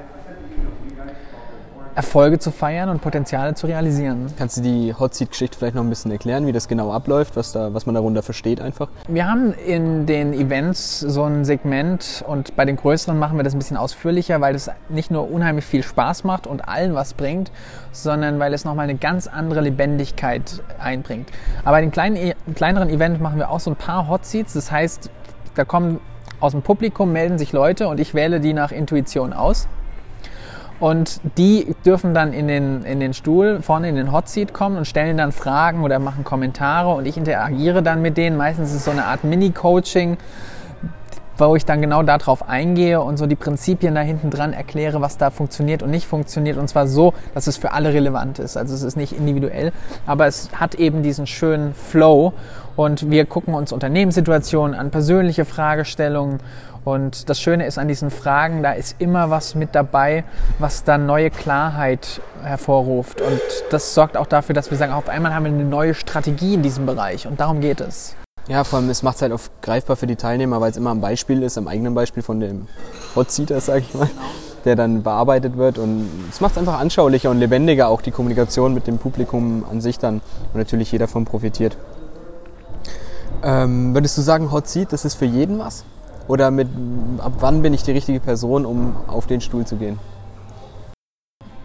Erfolge 1.98 2.38
zu 2.38 2.52
feiern 2.52 2.90
und 2.90 3.02
Potenziale 3.02 3.54
zu 3.54 3.66
realisieren. 3.66 4.26
Kannst 4.38 4.56
du 4.56 4.60
die 4.60 4.94
Hot 4.94 5.16
Seat 5.16 5.30
Geschichte 5.30 5.58
vielleicht 5.58 5.74
noch 5.74 5.82
ein 5.82 5.88
bisschen 5.88 6.12
erklären, 6.12 6.46
wie 6.46 6.52
das 6.52 6.68
genau 6.68 6.92
abläuft, 6.92 7.34
was, 7.34 7.50
da, 7.50 7.74
was 7.74 7.86
man 7.86 7.96
darunter 7.96 8.22
versteht 8.22 8.60
einfach? 8.60 8.88
Wir 9.08 9.28
haben 9.28 9.52
in 9.52 10.06
den 10.06 10.32
Events 10.32 11.00
so 11.00 11.24
ein 11.24 11.44
Segment 11.44 12.22
und 12.28 12.54
bei 12.54 12.64
den 12.64 12.76
größeren 12.76 13.18
machen 13.18 13.36
wir 13.36 13.42
das 13.42 13.52
ein 13.52 13.58
bisschen 13.58 13.76
ausführlicher, 13.76 14.40
weil 14.40 14.54
es 14.54 14.70
nicht 14.88 15.10
nur 15.10 15.28
unheimlich 15.28 15.64
viel 15.64 15.82
Spaß 15.82 16.22
macht 16.22 16.46
und 16.46 16.68
allen 16.68 16.94
was 16.94 17.14
bringt, 17.14 17.50
sondern 17.90 18.38
weil 18.38 18.54
es 18.54 18.64
nochmal 18.64 18.84
eine 18.84 18.96
ganz 18.96 19.26
andere 19.26 19.60
Lebendigkeit 19.60 20.62
einbringt. 20.78 21.28
Aber 21.64 21.78
bei 21.78 21.80
den 21.80 21.90
kleinen, 21.90 22.32
kleineren 22.54 22.90
Events 22.90 23.20
machen 23.20 23.38
wir 23.38 23.50
auch 23.50 23.58
so 23.58 23.72
ein 23.72 23.76
paar 23.76 24.06
Hot 24.06 24.24
Seats, 24.24 24.52
das 24.52 24.70
heißt, 24.70 25.10
da 25.56 25.64
kommen 25.64 25.98
aus 26.38 26.52
dem 26.52 26.62
Publikum 26.62 27.10
melden 27.10 27.38
sich 27.38 27.50
Leute 27.50 27.88
und 27.88 27.98
ich 27.98 28.14
wähle 28.14 28.38
die 28.38 28.52
nach 28.52 28.70
Intuition 28.70 29.32
aus. 29.32 29.66
Und 30.80 31.20
die 31.36 31.74
dürfen 31.84 32.14
dann 32.14 32.32
in 32.32 32.46
den, 32.46 32.84
in 32.84 33.00
den 33.00 33.12
Stuhl, 33.12 33.60
vorne 33.62 33.88
in 33.88 33.96
den 33.96 34.12
Hot 34.12 34.28
Seat 34.28 34.52
kommen 34.52 34.76
und 34.76 34.84
stellen 34.86 35.16
dann 35.16 35.32
Fragen 35.32 35.82
oder 35.82 35.98
machen 35.98 36.22
Kommentare 36.22 36.94
und 36.94 37.06
ich 37.06 37.16
interagiere 37.16 37.82
dann 37.82 38.00
mit 38.00 38.16
denen. 38.16 38.36
Meistens 38.36 38.70
ist 38.70 38.76
es 38.76 38.84
so 38.84 38.92
eine 38.92 39.04
Art 39.04 39.24
Mini-Coaching, 39.24 40.18
wo 41.36 41.56
ich 41.56 41.64
dann 41.64 41.80
genau 41.80 42.02
darauf 42.02 42.48
eingehe 42.48 43.00
und 43.00 43.16
so 43.16 43.26
die 43.26 43.36
Prinzipien 43.36 43.94
da 43.94 44.00
hinten 44.00 44.30
dran 44.30 44.52
erkläre, 44.52 45.00
was 45.00 45.18
da 45.18 45.30
funktioniert 45.30 45.82
und 45.82 45.90
nicht 45.90 46.06
funktioniert. 46.06 46.56
Und 46.56 46.68
zwar 46.68 46.86
so, 46.86 47.12
dass 47.34 47.48
es 47.48 47.56
für 47.56 47.72
alle 47.72 47.92
relevant 47.92 48.38
ist. 48.38 48.56
Also 48.56 48.74
es 48.74 48.82
ist 48.82 48.96
nicht 48.96 49.12
individuell, 49.12 49.72
aber 50.06 50.26
es 50.26 50.50
hat 50.54 50.76
eben 50.76 51.02
diesen 51.02 51.26
schönen 51.26 51.74
Flow. 51.74 52.32
Und 52.76 53.10
wir 53.10 53.24
gucken 53.26 53.54
uns 53.54 53.72
Unternehmenssituationen 53.72 54.78
an, 54.78 54.90
persönliche 54.90 55.44
Fragestellungen 55.44 56.38
und 56.88 57.28
das 57.28 57.40
Schöne 57.40 57.66
ist 57.66 57.78
an 57.78 57.88
diesen 57.88 58.10
Fragen, 58.10 58.62
da 58.62 58.72
ist 58.72 58.96
immer 58.98 59.30
was 59.30 59.54
mit 59.54 59.74
dabei, 59.74 60.24
was 60.58 60.84
dann 60.84 61.06
neue 61.06 61.30
Klarheit 61.30 62.20
hervorruft. 62.42 63.20
Und 63.20 63.40
das 63.70 63.94
sorgt 63.94 64.16
auch 64.16 64.26
dafür, 64.26 64.54
dass 64.54 64.70
wir 64.70 64.78
sagen, 64.78 64.92
auf 64.92 65.08
einmal 65.08 65.34
haben 65.34 65.44
wir 65.44 65.52
eine 65.52 65.64
neue 65.64 65.94
Strategie 65.94 66.54
in 66.54 66.62
diesem 66.62 66.86
Bereich. 66.86 67.26
Und 67.26 67.40
darum 67.40 67.60
geht 67.60 67.80
es. 67.80 68.16
Ja, 68.48 68.64
vor 68.64 68.78
allem, 68.78 68.88
es 68.88 69.02
macht 69.02 69.16
es 69.16 69.22
halt 69.22 69.32
oft 69.32 69.52
greifbar 69.60 69.96
für 69.96 70.06
die 70.06 70.16
Teilnehmer, 70.16 70.60
weil 70.60 70.70
es 70.70 70.78
immer 70.78 70.90
ein 70.90 71.02
Beispiel 71.02 71.42
ist, 71.42 71.58
am 71.58 71.68
eigenen 71.68 71.94
Beispiel 71.94 72.22
von 72.22 72.40
dem 72.40 72.66
Hot 73.14 73.30
Seater, 73.30 73.60
sag 73.60 73.82
ich 73.82 73.92
mal, 73.92 74.08
der 74.64 74.74
dann 74.74 75.02
bearbeitet 75.02 75.58
wird. 75.58 75.76
Und 75.76 76.08
es 76.30 76.40
macht 76.40 76.52
es 76.52 76.58
einfach 76.58 76.80
anschaulicher 76.80 77.30
und 77.30 77.38
lebendiger, 77.38 77.88
auch 77.88 78.00
die 78.00 78.10
Kommunikation 78.10 78.72
mit 78.72 78.86
dem 78.86 78.96
Publikum 78.96 79.66
an 79.70 79.82
sich 79.82 79.98
dann. 79.98 80.22
Und 80.52 80.58
natürlich 80.58 80.90
jeder 80.90 81.04
davon 81.06 81.26
profitiert. 81.26 81.76
Ähm, 83.42 83.94
würdest 83.94 84.16
du 84.16 84.22
sagen, 84.22 84.50
Hot 84.50 84.66
Seat, 84.66 84.92
das 84.92 85.04
ist 85.04 85.14
für 85.14 85.26
jeden 85.26 85.58
was? 85.58 85.84
Oder 86.28 86.50
mit, 86.50 86.68
ab 87.18 87.32
wann 87.40 87.62
bin 87.62 87.74
ich 87.74 87.82
die 87.82 87.92
richtige 87.92 88.20
Person, 88.20 88.64
um 88.66 88.94
auf 89.06 89.26
den 89.26 89.40
Stuhl 89.40 89.66
zu 89.66 89.76
gehen? 89.76 89.98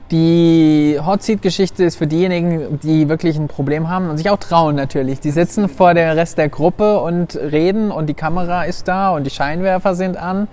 Die 0.09 0.99
Hot 1.05 1.23
Seat 1.23 1.41
Geschichte 1.41 1.83
ist 1.83 1.95
für 1.95 2.07
diejenigen, 2.07 2.79
die 2.81 3.09
wirklich 3.09 3.35
ein 3.37 3.47
Problem 3.47 3.89
haben 3.89 4.09
und 4.09 4.17
sich 4.17 4.29
auch 4.29 4.37
trauen 4.37 4.75
natürlich. 4.75 5.19
Die 5.19 5.31
sitzen 5.31 5.67
vor 5.67 5.93
der 5.93 6.15
Rest 6.15 6.37
der 6.37 6.49
Gruppe 6.49 6.99
und 6.99 7.35
reden 7.35 7.91
und 7.91 8.07
die 8.07 8.13
Kamera 8.13 8.63
ist 8.63 8.87
da 8.87 9.09
und 9.15 9.25
die 9.25 9.31
Scheinwerfer 9.31 9.95
sind 9.95 10.17
an 10.17 10.47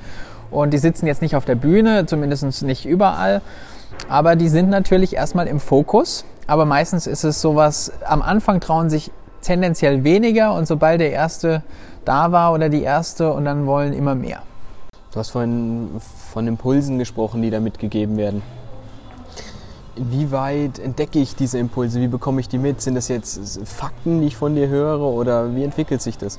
und 0.51 0.73
die 0.73 0.79
sitzen 0.79 1.07
jetzt 1.07 1.23
nicht 1.23 1.37
auf 1.37 1.45
der 1.45 1.55
Bühne, 1.55 2.07
zumindest 2.07 2.63
nicht 2.63 2.87
überall. 2.87 3.43
Aber 4.09 4.35
die 4.35 4.49
sind 4.49 4.71
natürlich 4.71 5.15
erstmal 5.15 5.47
im 5.47 5.61
Fokus. 5.61 6.25
Aber 6.47 6.65
meistens 6.65 7.07
ist 7.07 7.23
es 7.23 7.41
sowas, 7.41 7.93
am 8.05 8.23
Anfang 8.23 8.61
trauen 8.61 8.91
sich 8.91 9.13
tendenziell 9.43 10.05
weniger 10.05 10.55
und 10.55 10.67
sobald 10.67 11.01
der 11.01 11.13
erste 11.13 11.63
da 12.05 12.33
war 12.33 12.53
oder 12.53 12.69
die 12.69 12.83
erste 12.83 13.33
und 13.33 13.45
dann 13.45 13.67
wollen 13.67 13.93
immer 13.93 14.15
mehr. 14.15 14.43
Du 15.13 15.19
hast 15.19 15.31
vorhin 15.31 16.01
von 16.33 16.47
Impulsen 16.47 16.99
gesprochen, 16.99 17.43
die 17.43 17.51
da 17.51 17.61
mitgegeben 17.61 18.17
werden. 18.17 18.43
Inwieweit 19.97 20.79
entdecke 20.79 21.19
ich 21.19 21.35
diese 21.35 21.59
Impulse? 21.59 22.01
Wie 22.01 22.09
bekomme 22.09 22.41
ich 22.41 22.49
die 22.49 22.59
mit? 22.59 22.81
Sind 22.81 22.95
das 22.95 23.09
jetzt 23.09 23.61
Fakten, 23.69 24.21
die 24.21 24.29
ich 24.29 24.37
von 24.37 24.55
dir 24.55 24.69
höre 24.69 25.01
oder 25.01 25.55
wie 25.55 25.65
entwickelt 25.65 26.01
sich 26.01 26.17
das? 26.17 26.39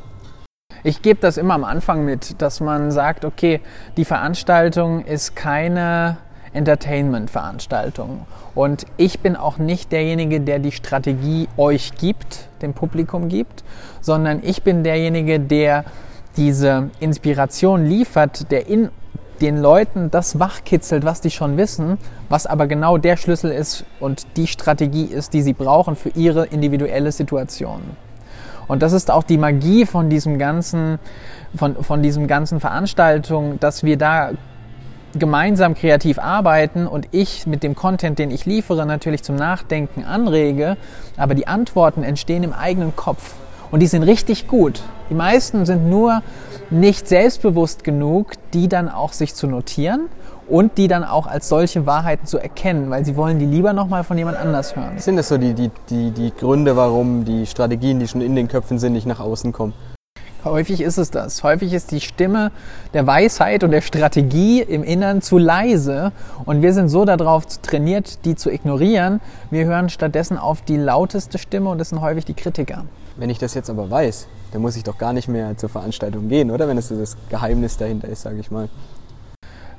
Ich 0.84 1.02
gebe 1.02 1.20
das 1.20 1.38
immer 1.38 1.54
am 1.54 1.64
Anfang 1.64 2.06
mit, 2.06 2.42
dass 2.42 2.60
man 2.60 2.92
sagt, 2.92 3.24
okay, 3.26 3.62
die 3.98 4.06
Veranstaltung 4.06 5.06
ist 5.06 5.36
keine 5.36 6.18
Entertainment-Veranstaltung. 6.54 8.26
Und 8.56 8.86
ich 8.98 9.20
bin 9.20 9.36
auch 9.36 9.58
nicht 9.58 9.92
derjenige, 9.92 10.42
der 10.42 10.60
die 10.60 10.72
Strategie 10.72 11.48
euch 11.58 11.94
gibt, 11.96 12.48
dem 12.62 12.74
Publikum 12.74 13.30
gibt, 13.30 13.64
sondern 14.02 14.42
ich 14.44 14.64
bin 14.64 14.84
derjenige, 14.84 15.40
der 15.40 15.86
diese 16.38 16.90
Inspiration 17.00 17.86
liefert, 17.86 18.52
der 18.52 18.68
in 18.68 18.90
den 19.42 19.58
Leuten 19.58 20.12
das 20.12 20.40
wachkitzelt, 20.40 21.04
was 21.04 21.22
die 21.22 21.32
schon 21.32 21.58
wissen, 21.58 21.98
was 22.30 22.46
aber 22.46 22.68
genau 22.68 22.98
der 22.98 23.18
Schlüssel 23.18 23.52
ist 23.52 23.86
und 24.00 24.38
die 24.38 24.48
Strategie 24.48 25.06
ist, 25.06 25.34
die 25.34 25.42
sie 25.42 25.54
brauchen 25.54 25.96
für 25.96 26.10
ihre 26.10 26.46
individuelle 26.46 27.12
Situation. 27.12 27.82
Und 28.68 28.84
das 28.84 28.94
ist 28.94 29.12
auch 29.12 29.24
die 29.24 29.38
Magie 29.38 29.86
von 29.86 30.10
diesem 30.10 30.38
ganzen, 30.38 31.00
von, 31.56 31.84
von 31.84 32.04
diesem 32.04 32.28
ganzen 32.28 32.60
Veranstaltung, 32.60 33.60
dass 33.60 33.84
wir 33.84 33.98
da 33.98 34.32
gemeinsam 35.16 35.74
kreativ 35.74 36.20
arbeiten 36.20 36.88
und 36.88 37.08
ich 37.12 37.48
mit 37.48 37.64
dem 37.64 37.76
Content, 37.76 38.20
den 38.20 38.32
ich 38.32 38.46
liefere, 38.46 38.86
natürlich 38.86 39.24
zum 39.24 39.36
Nachdenken 39.36 40.04
anrege, 40.04 40.78
aber 41.18 41.36
die 41.36 41.48
Antworten 41.48 42.04
entstehen 42.04 42.44
im 42.44 42.54
eigenen 42.54 42.96
Kopf. 42.96 43.34
Und 43.72 43.80
die 43.80 43.88
sind 43.88 44.04
richtig 44.04 44.48
gut. 44.48 44.82
Die 45.10 45.14
meisten 45.14 45.66
sind 45.66 45.90
nur 45.90 46.22
nicht 46.70 47.08
selbstbewusst 47.08 47.84
genug, 47.84 48.34
die 48.54 48.68
dann 48.68 48.90
auch 48.90 49.14
sich 49.14 49.34
zu 49.34 49.48
notieren 49.48 50.10
und 50.50 50.78
die 50.78 50.90
dann 50.90 51.06
auch 51.06 51.28
als 51.28 51.48
solche 51.48 51.86
Wahrheiten 51.86 52.26
zu 52.26 52.38
erkennen, 52.38 52.90
weil 52.90 53.06
sie 53.06 53.16
wollen 53.16 53.40
die 53.40 53.46
lieber 53.46 53.72
nochmal 53.72 54.04
von 54.04 54.18
jemand 54.18 54.38
anders 54.38 54.76
hören. 54.76 55.00
Sind 55.00 55.16
das 55.16 55.30
so 55.30 55.38
die, 55.38 55.54
die, 55.54 55.72
die, 55.90 56.12
die 56.12 56.34
Gründe, 56.38 56.76
warum 56.76 57.24
die 57.24 57.46
Strategien, 57.46 58.00
die 58.00 58.08
schon 58.08 58.22
in 58.22 58.36
den 58.36 58.50
Köpfen 58.50 58.78
sind, 58.78 58.92
nicht 58.94 59.08
nach 59.08 59.22
außen 59.22 59.54
kommen? 59.54 59.74
Häufig 60.44 60.82
ist 60.82 60.98
es 60.98 61.12
das. 61.12 61.44
Häufig 61.44 61.72
ist 61.72 61.92
die 61.92 62.02
Stimme 62.02 62.52
der 62.96 63.06
Weisheit 63.06 63.64
und 63.64 63.70
der 63.70 63.82
Strategie 63.82 64.62
im 64.62 64.84
Innern 64.84 65.22
zu 65.22 65.38
leise 65.38 66.12
und 66.46 66.64
wir 66.64 66.74
sind 66.74 66.90
so 66.90 67.06
darauf 67.06 67.46
trainiert, 67.62 68.26
die 68.26 68.36
zu 68.36 68.50
ignorieren. 68.52 69.22
Wir 69.52 69.66
hören 69.66 69.90
stattdessen 69.90 70.40
auf 70.40 70.64
die 70.64 70.78
lauteste 70.78 71.38
Stimme 71.38 71.70
und 71.70 71.78
das 71.78 71.90
sind 71.90 72.02
häufig 72.02 72.26
die 72.26 72.34
Kritiker. 72.34 72.86
Wenn 73.18 73.30
ich 73.30 73.38
das 73.38 73.54
jetzt 73.54 73.70
aber 73.70 73.92
weiß, 73.92 74.28
dann 74.52 74.64
muss 74.64 74.76
ich 74.76 74.84
doch 74.84 74.98
gar 74.98 75.14
nicht 75.14 75.28
mehr 75.28 75.56
zur 75.58 75.70
Veranstaltung 75.70 76.28
gehen, 76.28 76.50
oder? 76.50 76.68
Wenn 76.68 76.78
es 76.78 76.90
das 76.90 77.16
Geheimnis 77.30 77.78
dahinter 77.78 78.08
ist, 78.08 78.24
sage 78.24 78.40
ich 78.40 78.50
mal. 78.50 78.68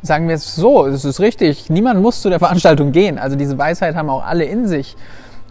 Sagen 0.00 0.28
wir 0.28 0.36
es 0.36 0.54
so, 0.54 0.86
es 0.86 1.04
ist 1.04 1.18
richtig. 1.18 1.70
Niemand 1.70 2.00
muss 2.00 2.22
zu 2.22 2.28
der 2.28 2.38
Veranstaltung 2.38 2.92
gehen. 2.92 3.18
Also 3.18 3.36
diese 3.36 3.58
Weisheit 3.58 3.96
haben 3.96 4.10
auch 4.10 4.24
alle 4.24 4.44
in 4.44 4.68
sich. 4.68 4.96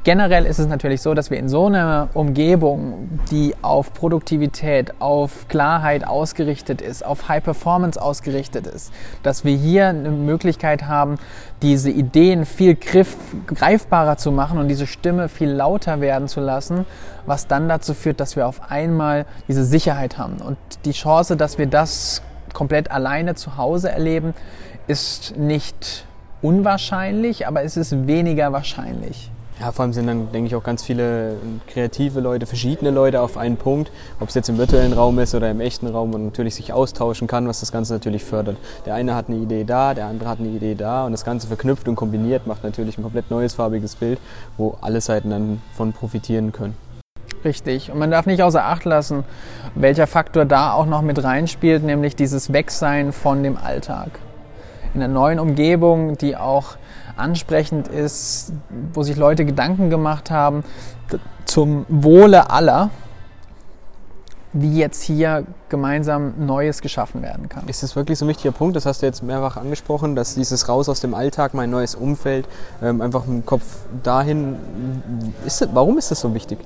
Generell 0.03 0.47
ist 0.47 0.57
es 0.57 0.65
natürlich 0.65 0.99
so, 1.03 1.13
dass 1.13 1.29
wir 1.29 1.37
in 1.37 1.47
so 1.47 1.67
einer 1.67 2.09
Umgebung, 2.15 3.19
die 3.29 3.53
auf 3.61 3.93
Produktivität, 3.93 4.99
auf 4.99 5.47
Klarheit 5.47 6.07
ausgerichtet 6.07 6.81
ist, 6.81 7.05
auf 7.05 7.29
High 7.29 7.43
Performance 7.43 8.01
ausgerichtet 8.01 8.65
ist, 8.65 8.91
dass 9.21 9.45
wir 9.45 9.55
hier 9.55 9.89
eine 9.89 10.09
Möglichkeit 10.09 10.87
haben, 10.87 11.19
diese 11.61 11.91
Ideen 11.91 12.47
viel 12.47 12.73
griff, 12.73 13.15
greifbarer 13.45 14.17
zu 14.17 14.31
machen 14.31 14.57
und 14.57 14.69
diese 14.69 14.87
Stimme 14.87 15.29
viel 15.29 15.51
lauter 15.51 16.01
werden 16.01 16.27
zu 16.27 16.39
lassen, 16.39 16.87
was 17.27 17.45
dann 17.45 17.69
dazu 17.69 17.93
führt, 17.93 18.19
dass 18.19 18.35
wir 18.35 18.47
auf 18.47 18.71
einmal 18.71 19.27
diese 19.47 19.63
Sicherheit 19.63 20.17
haben. 20.17 20.37
Und 20.37 20.57
die 20.83 20.93
Chance, 20.93 21.37
dass 21.37 21.59
wir 21.59 21.67
das 21.67 22.23
komplett 22.53 22.89
alleine 22.89 23.35
zu 23.35 23.55
Hause 23.55 23.91
erleben, 23.91 24.33
ist 24.87 25.37
nicht 25.37 26.07
unwahrscheinlich, 26.41 27.47
aber 27.47 27.61
es 27.63 27.77
ist 27.77 28.07
weniger 28.07 28.51
wahrscheinlich. 28.51 29.29
Ja, 29.61 29.71
vor 29.71 29.83
allem 29.83 29.93
sind 29.93 30.07
dann, 30.07 30.31
denke 30.31 30.47
ich, 30.47 30.55
auch 30.55 30.63
ganz 30.63 30.81
viele 30.81 31.35
kreative 31.67 32.19
Leute, 32.19 32.47
verschiedene 32.47 32.89
Leute 32.89 33.21
auf 33.21 33.37
einen 33.37 33.57
Punkt, 33.57 33.91
ob 34.19 34.29
es 34.29 34.33
jetzt 34.33 34.49
im 34.49 34.57
virtuellen 34.57 34.91
Raum 34.91 35.19
ist 35.19 35.35
oder 35.35 35.51
im 35.51 35.61
echten 35.61 35.85
Raum 35.85 36.15
und 36.15 36.25
natürlich 36.25 36.55
sich 36.55 36.73
austauschen 36.73 37.27
kann, 37.27 37.47
was 37.47 37.59
das 37.59 37.71
Ganze 37.71 37.93
natürlich 37.93 38.23
fördert. 38.23 38.57
Der 38.87 38.95
eine 38.95 39.13
hat 39.13 39.27
eine 39.27 39.37
Idee 39.37 39.63
da, 39.63 39.93
der 39.93 40.07
andere 40.07 40.29
hat 40.29 40.39
eine 40.39 40.47
Idee 40.47 40.73
da 40.73 41.05
und 41.05 41.11
das 41.11 41.23
Ganze 41.23 41.45
verknüpft 41.45 41.87
und 41.87 41.95
kombiniert 41.95 42.47
macht 42.47 42.63
natürlich 42.63 42.97
ein 42.97 43.03
komplett 43.03 43.29
neues 43.29 43.53
farbiges 43.53 43.95
Bild, 43.95 44.17
wo 44.57 44.77
alle 44.81 44.99
Seiten 44.99 45.29
dann 45.29 45.61
von 45.75 45.93
profitieren 45.93 46.51
können. 46.51 46.75
Richtig. 47.45 47.91
Und 47.91 47.99
man 47.99 48.09
darf 48.09 48.25
nicht 48.25 48.41
außer 48.41 48.65
Acht 48.65 48.85
lassen, 48.85 49.25
welcher 49.75 50.07
Faktor 50.07 50.45
da 50.45 50.73
auch 50.73 50.87
noch 50.87 51.03
mit 51.03 51.23
reinspielt, 51.23 51.83
nämlich 51.83 52.15
dieses 52.15 52.51
Wegsein 52.51 53.11
von 53.11 53.43
dem 53.43 53.57
Alltag. 53.57 54.09
In 54.95 55.03
einer 55.03 55.13
neuen 55.13 55.39
Umgebung, 55.39 56.17
die 56.17 56.35
auch 56.35 56.77
ansprechend 57.17 57.87
ist, 57.87 58.53
wo 58.93 59.03
sich 59.03 59.17
Leute 59.17 59.45
Gedanken 59.45 59.89
gemacht 59.89 60.31
haben 60.31 60.63
zum 61.45 61.85
Wohle 61.89 62.49
aller, 62.49 62.89
wie 64.53 64.77
jetzt 64.77 65.01
hier 65.01 65.45
gemeinsam 65.69 66.45
Neues 66.45 66.81
geschaffen 66.81 67.21
werden 67.21 67.47
kann. 67.47 67.67
Ist 67.67 67.83
das 67.83 67.95
wirklich 67.95 68.19
so 68.19 68.25
ein 68.25 68.27
wichtiger 68.27 68.51
Punkt? 68.51 68.75
Das 68.75 68.85
hast 68.85 69.01
du 69.01 69.05
jetzt 69.05 69.23
mehrfach 69.23 69.57
angesprochen, 69.57 70.15
dass 70.15 70.35
dieses 70.35 70.67
Raus 70.67 70.89
aus 70.89 70.99
dem 70.99 71.13
Alltag, 71.13 71.53
mein 71.53 71.69
neues 71.69 71.95
Umfeld, 71.95 72.47
ähm, 72.81 73.01
einfach 73.01 73.25
im 73.27 73.45
Kopf 73.45 73.63
dahin. 74.03 74.57
Ist 75.45 75.61
das, 75.61 75.69
warum 75.73 75.97
ist 75.97 76.11
das 76.11 76.19
so 76.19 76.33
wichtig? 76.33 76.59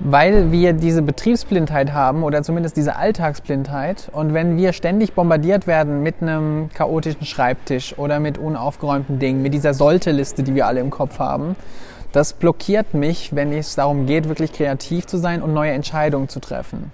Weil 0.00 0.50
wir 0.50 0.72
diese 0.72 1.02
Betriebsblindheit 1.02 1.92
haben 1.92 2.22
oder 2.22 2.42
zumindest 2.42 2.76
diese 2.76 2.96
Alltagsblindheit. 2.96 4.08
Und 4.12 4.32
wenn 4.32 4.56
wir 4.56 4.72
ständig 4.72 5.12
bombardiert 5.12 5.66
werden 5.66 6.02
mit 6.02 6.22
einem 6.22 6.70
chaotischen 6.74 7.26
Schreibtisch 7.26 7.96
oder 7.98 8.18
mit 8.18 8.38
unaufgeräumten 8.38 9.18
Dingen, 9.18 9.42
mit 9.42 9.52
dieser 9.52 9.74
Sollte-Liste, 9.74 10.42
die 10.42 10.54
wir 10.54 10.66
alle 10.66 10.80
im 10.80 10.90
Kopf 10.90 11.18
haben, 11.18 11.54
das 12.12 12.32
blockiert 12.32 12.94
mich, 12.94 13.36
wenn 13.36 13.52
es 13.52 13.76
darum 13.76 14.06
geht, 14.06 14.28
wirklich 14.28 14.52
kreativ 14.52 15.06
zu 15.06 15.18
sein 15.18 15.42
und 15.42 15.52
neue 15.52 15.72
Entscheidungen 15.72 16.28
zu 16.28 16.40
treffen. 16.40 16.90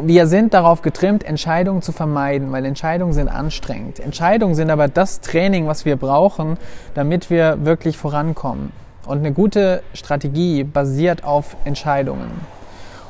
Wir 0.00 0.26
sind 0.26 0.54
darauf 0.54 0.82
getrimmt, 0.82 1.24
Entscheidungen 1.24 1.82
zu 1.82 1.92
vermeiden, 1.92 2.52
weil 2.52 2.64
Entscheidungen 2.64 3.12
sind 3.12 3.28
anstrengend. 3.28 3.98
Entscheidungen 3.98 4.54
sind 4.54 4.70
aber 4.70 4.88
das 4.88 5.20
Training, 5.20 5.66
was 5.66 5.84
wir 5.84 5.96
brauchen, 5.96 6.56
damit 6.94 7.30
wir 7.30 7.64
wirklich 7.64 7.96
vorankommen. 7.96 8.72
Und 9.08 9.20
eine 9.20 9.32
gute 9.32 9.82
Strategie 9.94 10.64
basiert 10.64 11.24
auf 11.24 11.56
Entscheidungen. 11.64 12.30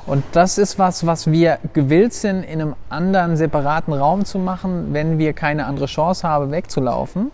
Und 0.06 0.22
das 0.30 0.56
ist 0.56 0.78
was, 0.78 1.06
was 1.06 1.30
wir 1.30 1.58
gewillt 1.72 2.14
sind, 2.14 2.44
in 2.44 2.62
einem 2.62 2.76
anderen 2.88 3.36
separaten 3.36 3.92
Raum 3.92 4.24
zu 4.24 4.38
machen, 4.38 4.94
wenn 4.94 5.18
wir 5.18 5.32
keine 5.32 5.66
andere 5.66 5.86
Chance 5.86 6.26
haben, 6.26 6.52
wegzulaufen. 6.52 7.32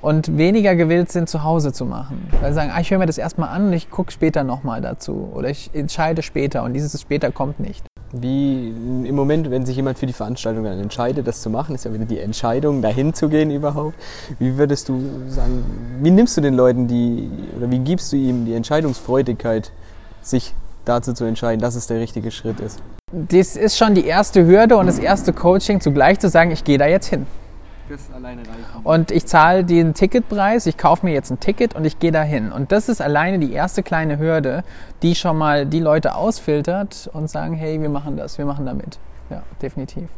Und 0.00 0.38
weniger 0.38 0.76
gewillt 0.76 1.10
sind, 1.10 1.28
zu 1.28 1.42
Hause 1.42 1.72
zu 1.72 1.84
machen. 1.84 2.28
Weil 2.40 2.52
sie 2.52 2.54
sagen, 2.54 2.70
ah, 2.72 2.80
ich 2.80 2.92
höre 2.92 2.98
mir 2.98 3.06
das 3.06 3.18
erstmal 3.18 3.48
an 3.48 3.66
und 3.66 3.72
ich 3.72 3.90
gucke 3.90 4.12
später 4.12 4.44
nochmal 4.44 4.80
dazu. 4.80 5.32
Oder 5.34 5.48
ich 5.50 5.70
entscheide 5.74 6.22
später 6.22 6.62
und 6.62 6.72
dieses 6.72 7.00
später 7.00 7.32
kommt 7.32 7.58
nicht. 7.58 7.84
Wie 8.16 8.68
im 8.68 9.14
Moment, 9.16 9.50
wenn 9.50 9.66
sich 9.66 9.74
jemand 9.74 9.98
für 9.98 10.06
die 10.06 10.12
Veranstaltung 10.12 10.62
dann 10.62 10.78
entscheidet, 10.78 11.26
das 11.26 11.42
zu 11.42 11.50
machen, 11.50 11.74
ist 11.74 11.84
ja 11.84 11.92
wieder 11.92 12.04
die 12.04 12.20
Entscheidung, 12.20 12.80
dahin 12.80 13.12
zu 13.12 13.28
gehen 13.28 13.50
überhaupt. 13.50 13.94
Wie 14.38 14.56
würdest 14.56 14.88
du 14.88 15.00
sagen, 15.26 15.64
wie 16.00 16.12
nimmst 16.12 16.36
du 16.36 16.40
den 16.40 16.54
Leuten 16.54 16.86
die, 16.86 17.28
oder 17.56 17.70
wie 17.72 17.80
gibst 17.80 18.12
du 18.12 18.16
ihm 18.16 18.44
die 18.44 18.54
Entscheidungsfreudigkeit, 18.54 19.72
sich 20.22 20.54
dazu 20.84 21.12
zu 21.12 21.24
entscheiden, 21.24 21.60
dass 21.60 21.74
es 21.74 21.88
der 21.88 21.98
richtige 21.98 22.30
Schritt 22.30 22.60
ist? 22.60 22.80
Das 23.12 23.56
ist 23.56 23.76
schon 23.76 23.94
die 23.94 24.06
erste 24.06 24.46
Hürde 24.46 24.76
und 24.76 24.86
das 24.86 25.00
erste 25.00 25.32
Coaching, 25.32 25.80
zugleich 25.80 26.20
zu 26.20 26.28
sagen, 26.28 26.52
ich 26.52 26.62
gehe 26.62 26.78
da 26.78 26.86
jetzt 26.86 27.08
hin. 27.08 27.26
Das 27.88 28.00
alleine 28.14 28.42
reicht. 28.42 28.63
Und 28.84 29.10
ich 29.10 29.26
zahle 29.26 29.64
den 29.64 29.94
Ticketpreis, 29.94 30.66
ich 30.66 30.76
kaufe 30.76 31.06
mir 31.06 31.12
jetzt 31.12 31.30
ein 31.30 31.40
Ticket 31.40 31.74
und 31.74 31.86
ich 31.86 31.98
gehe 31.98 32.12
dahin. 32.12 32.52
Und 32.52 32.70
das 32.70 32.90
ist 32.90 33.00
alleine 33.00 33.38
die 33.38 33.52
erste 33.52 33.82
kleine 33.82 34.18
Hürde, 34.18 34.62
die 35.02 35.14
schon 35.14 35.38
mal 35.38 35.64
die 35.64 35.80
Leute 35.80 36.14
ausfiltert 36.14 37.10
und 37.14 37.30
sagen, 37.30 37.54
hey, 37.54 37.80
wir 37.80 37.88
machen 37.88 38.18
das, 38.18 38.36
wir 38.36 38.44
machen 38.44 38.66
damit. 38.66 38.98
Ja, 39.30 39.42
definitiv. 39.62 40.08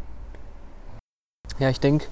Ja, 1.60 1.70
ich 1.70 1.78
denke, 1.78 2.06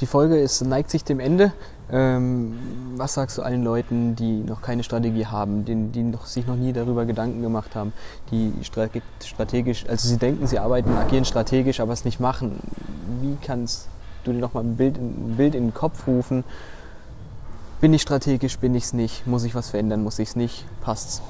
die 0.00 0.06
Folge 0.06 0.38
ist, 0.38 0.62
neigt 0.62 0.90
sich 0.90 1.02
dem 1.02 1.18
Ende. 1.18 1.52
Ähm, 1.90 2.56
was 2.96 3.14
sagst 3.14 3.36
du 3.36 3.42
allen 3.42 3.64
Leuten, 3.64 4.14
die 4.14 4.44
noch 4.44 4.62
keine 4.62 4.84
Strategie 4.84 5.26
haben, 5.26 5.64
die, 5.64 5.74
die 5.88 6.04
noch, 6.04 6.26
sich 6.26 6.46
noch 6.46 6.54
nie 6.54 6.72
darüber 6.72 7.04
Gedanken 7.04 7.42
gemacht 7.42 7.74
haben, 7.74 7.92
die 8.30 8.52
strategisch, 8.62 9.84
also 9.88 10.08
sie 10.08 10.18
denken, 10.18 10.46
sie 10.46 10.60
arbeiten, 10.60 10.96
agieren 10.96 11.24
strategisch, 11.24 11.80
aber 11.80 11.92
es 11.92 12.04
nicht 12.04 12.20
machen? 12.20 12.60
Wie 13.20 13.36
kann 13.44 13.64
es 13.64 13.88
du 14.24 14.32
dir 14.32 14.38
nochmal 14.38 14.64
ein 14.64 14.76
Bild, 14.76 14.96
ein 14.96 15.34
Bild 15.36 15.54
in 15.54 15.68
den 15.68 15.74
Kopf 15.74 16.06
rufen. 16.06 16.44
Bin 17.80 17.94
ich 17.94 18.02
strategisch, 18.02 18.58
bin 18.58 18.74
ich 18.74 18.84
es 18.84 18.92
nicht? 18.92 19.26
Muss 19.26 19.44
ich 19.44 19.54
was 19.54 19.70
verändern, 19.70 20.02
muss 20.02 20.18
ich 20.18 20.30
es 20.30 20.36
nicht? 20.36 20.66
Passt's? 20.82 21.22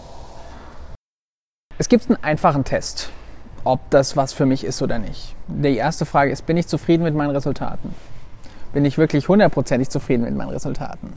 Es 1.79 1.89
gibt 1.89 2.09
einen 2.09 2.23
einfachen 2.23 2.65
Test, 2.65 3.11
ob 3.65 3.81
das 3.91 4.17
was 4.17 4.33
für 4.33 4.47
mich 4.47 4.65
ist 4.65 4.83
oder 4.83 4.99
nicht. 4.99 5.35
Die 5.49 5.77
erste 5.77 6.05
Frage 6.05 6.31
ist, 6.31 6.47
bin 6.47 6.57
ich 6.57 6.67
zufrieden 6.67 7.05
mit 7.05 7.15
meinen 7.15 7.31
Resultaten? 7.31 7.95
Bin 8.73 8.85
ich 8.85 8.99
wirklich 8.99 9.29
hundertprozentig 9.29 9.89
zufrieden 9.89 10.25
mit 10.25 10.35
meinen 10.35 10.51
Resultaten? 10.51 11.13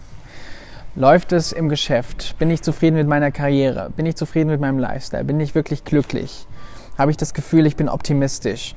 Läuft 0.95 1.31
es 1.31 1.51
im 1.51 1.69
Geschäft? 1.69 2.35
Bin 2.37 2.51
ich 2.51 2.61
zufrieden 2.61 2.95
mit 2.95 3.07
meiner 3.07 3.31
Karriere? 3.31 3.89
Bin 3.95 4.05
ich 4.05 4.15
zufrieden 4.15 4.51
mit 4.51 4.61
meinem 4.61 4.77
Lifestyle? 4.77 5.23
Bin 5.23 5.39
ich 5.39 5.55
wirklich 5.55 5.83
glücklich? 5.83 6.45
Habe 6.97 7.09
ich 7.09 7.17
das 7.17 7.33
Gefühl, 7.33 7.65
ich 7.65 7.75
bin 7.75 7.89
optimistisch? 7.89 8.75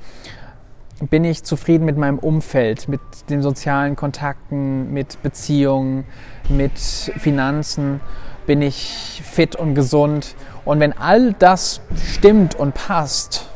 Bin 1.11 1.25
ich 1.25 1.45
zufrieden 1.45 1.85
mit 1.85 1.97
meinem 1.97 2.19
Umfeld, 2.19 2.89
mit 2.89 3.01
den 3.29 3.43
sozialen 3.43 3.97
Kontakten, 3.97 4.93
mit 4.93 5.23
Beziehungen, 5.23 6.05
mit 6.49 6.79
Finanzen, 6.79 8.01
bin 8.47 8.63
ich 8.63 9.23
fit 9.25 9.57
und 9.57 9.75
gesund. 9.75 10.35
Und 10.65 10.81
wenn 10.81 10.97
all 10.97 11.35
das 11.35 11.81
stimmt 12.13 12.55
und 12.55 12.75
passt, 12.75 13.49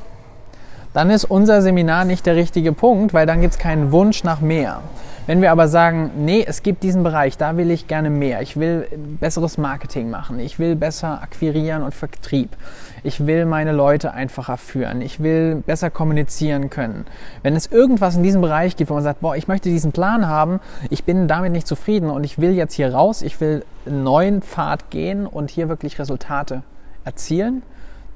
dann 0.93 1.11
ist 1.11 1.25
unser 1.25 1.63
Seminar 1.63 2.05
nicht 2.05 2.27
der 2.27 2.37
richtige 2.37 2.73
Punkt, 2.73 3.15
weil 3.15 3.27
dann 3.27 3.41
gibt 3.41 3.55
es 3.55 3.59
keinen 3.59 3.93
Wunsch 3.93 4.25
nach 4.25 4.41
mehr. 4.41 4.83
Wenn 5.31 5.43
wir 5.43 5.53
aber 5.53 5.69
sagen, 5.69 6.11
nee, 6.17 6.45
es 6.45 6.65
gibt 6.65 6.83
diesen 6.83 7.05
Bereich, 7.05 7.39
da 7.39 7.57
will 7.57 7.71
ich 7.71 7.87
gerne 7.87 8.11
mehr, 8.11 8.43
ich 8.43 8.57
will 8.57 8.89
besseres 9.21 9.59
Marketing 9.59 10.11
machen, 10.11 10.41
ich 10.41 10.59
will 10.59 10.75
besser 10.75 11.23
akquirieren 11.23 11.85
und 11.85 11.95
Vertrieb, 11.95 12.57
ich 13.05 13.25
will 13.29 13.47
meine 13.47 13.71
Leute 13.71 14.13
einfacher 14.13 14.57
führen, 14.57 15.01
ich 15.01 15.23
will 15.23 15.63
besser 15.65 15.89
kommunizieren 15.89 16.69
können. 16.69 17.07
Wenn 17.45 17.55
es 17.55 17.69
irgendwas 17.69 18.17
in 18.17 18.25
diesem 18.25 18.41
Bereich 18.41 18.75
gibt, 18.75 18.91
wo 18.91 18.95
man 18.95 19.05
sagt, 19.05 19.21
boah, 19.21 19.37
ich 19.37 19.47
möchte 19.47 19.69
diesen 19.69 19.93
Plan 19.93 20.27
haben, 20.27 20.59
ich 20.91 21.05
bin 21.05 21.29
damit 21.29 21.53
nicht 21.53 21.69
zufrieden 21.69 22.11
und 22.11 22.25
ich 22.25 22.41
will 22.41 22.51
jetzt 22.51 22.75
hier 22.75 22.93
raus, 22.93 23.23
ich 23.23 23.41
will 23.41 23.65
einen 23.87 24.03
neuen 24.03 24.43
Pfad 24.43 24.91
gehen 24.91 25.29
und 25.29 25.49
hier 25.53 25.69
wirklich 25.69 26.01
Resultate 26.01 26.65
erzielen, 27.05 27.63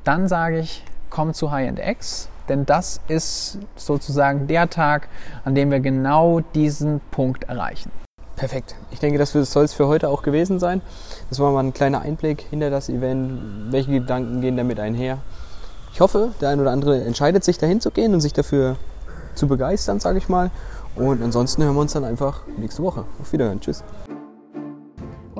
dann 0.03 0.27
sage 0.27 0.59
ich, 0.59 0.83
komm 1.11 1.33
zu 1.33 1.53
High-End 1.53 1.79
X 1.79 2.29
denn 2.49 2.67
das 2.67 3.01
ist 3.09 3.59
sozusagen 3.77 4.47
der 4.47 4.71
Tag, 4.71 5.09
an 5.45 5.55
dem 5.55 5.71
wir 5.71 5.81
genau 5.81 6.41
diesen 6.55 7.01
Punkt 7.11 7.45
erreichen. 7.45 7.91
Perfekt. 8.37 8.75
Ich 8.91 8.99
denke, 8.99 9.19
das 9.19 9.33
soll 9.33 9.65
es 9.65 9.75
für 9.75 9.87
heute 9.87 10.09
auch 10.09 10.23
gewesen 10.23 10.59
sein. 10.59 10.81
Das 11.31 11.39
war 11.39 11.53
mal 11.53 11.63
ein 11.63 11.73
kleiner 11.73 12.01
Einblick 12.01 12.41
hinter 12.51 12.71
das 12.71 12.89
Event. 12.89 13.73
Welche 13.73 13.93
Gedanken 13.93 14.41
gehen 14.41 14.57
damit 14.57 14.81
einher? 14.81 15.19
Ich 15.93 16.01
hoffe, 16.01 16.33
der 16.41 16.49
ein 16.49 16.61
oder 16.61 16.73
andere 16.73 17.05
entscheidet 17.05 17.45
sich 17.45 17.59
dahin 17.59 17.81
zu 17.81 17.93
gehen 17.93 18.13
und 18.15 18.21
sich 18.21 18.33
dafür 18.33 18.77
zu 19.37 19.47
begeistern, 19.47 20.01
sage 20.01 20.19
ich 20.19 20.29
mal. 20.29 20.51
Und 20.97 21.23
ansonsten 21.23 21.63
hören 21.63 21.75
wir 21.75 21.81
uns 21.83 21.93
dann 21.93 22.05
einfach 22.05 22.43
nächste 22.59 22.83
Woche. 22.83 23.05
Auf 23.21 23.33
Wiederhören. 23.33 23.61
Tschüss. 23.61 23.85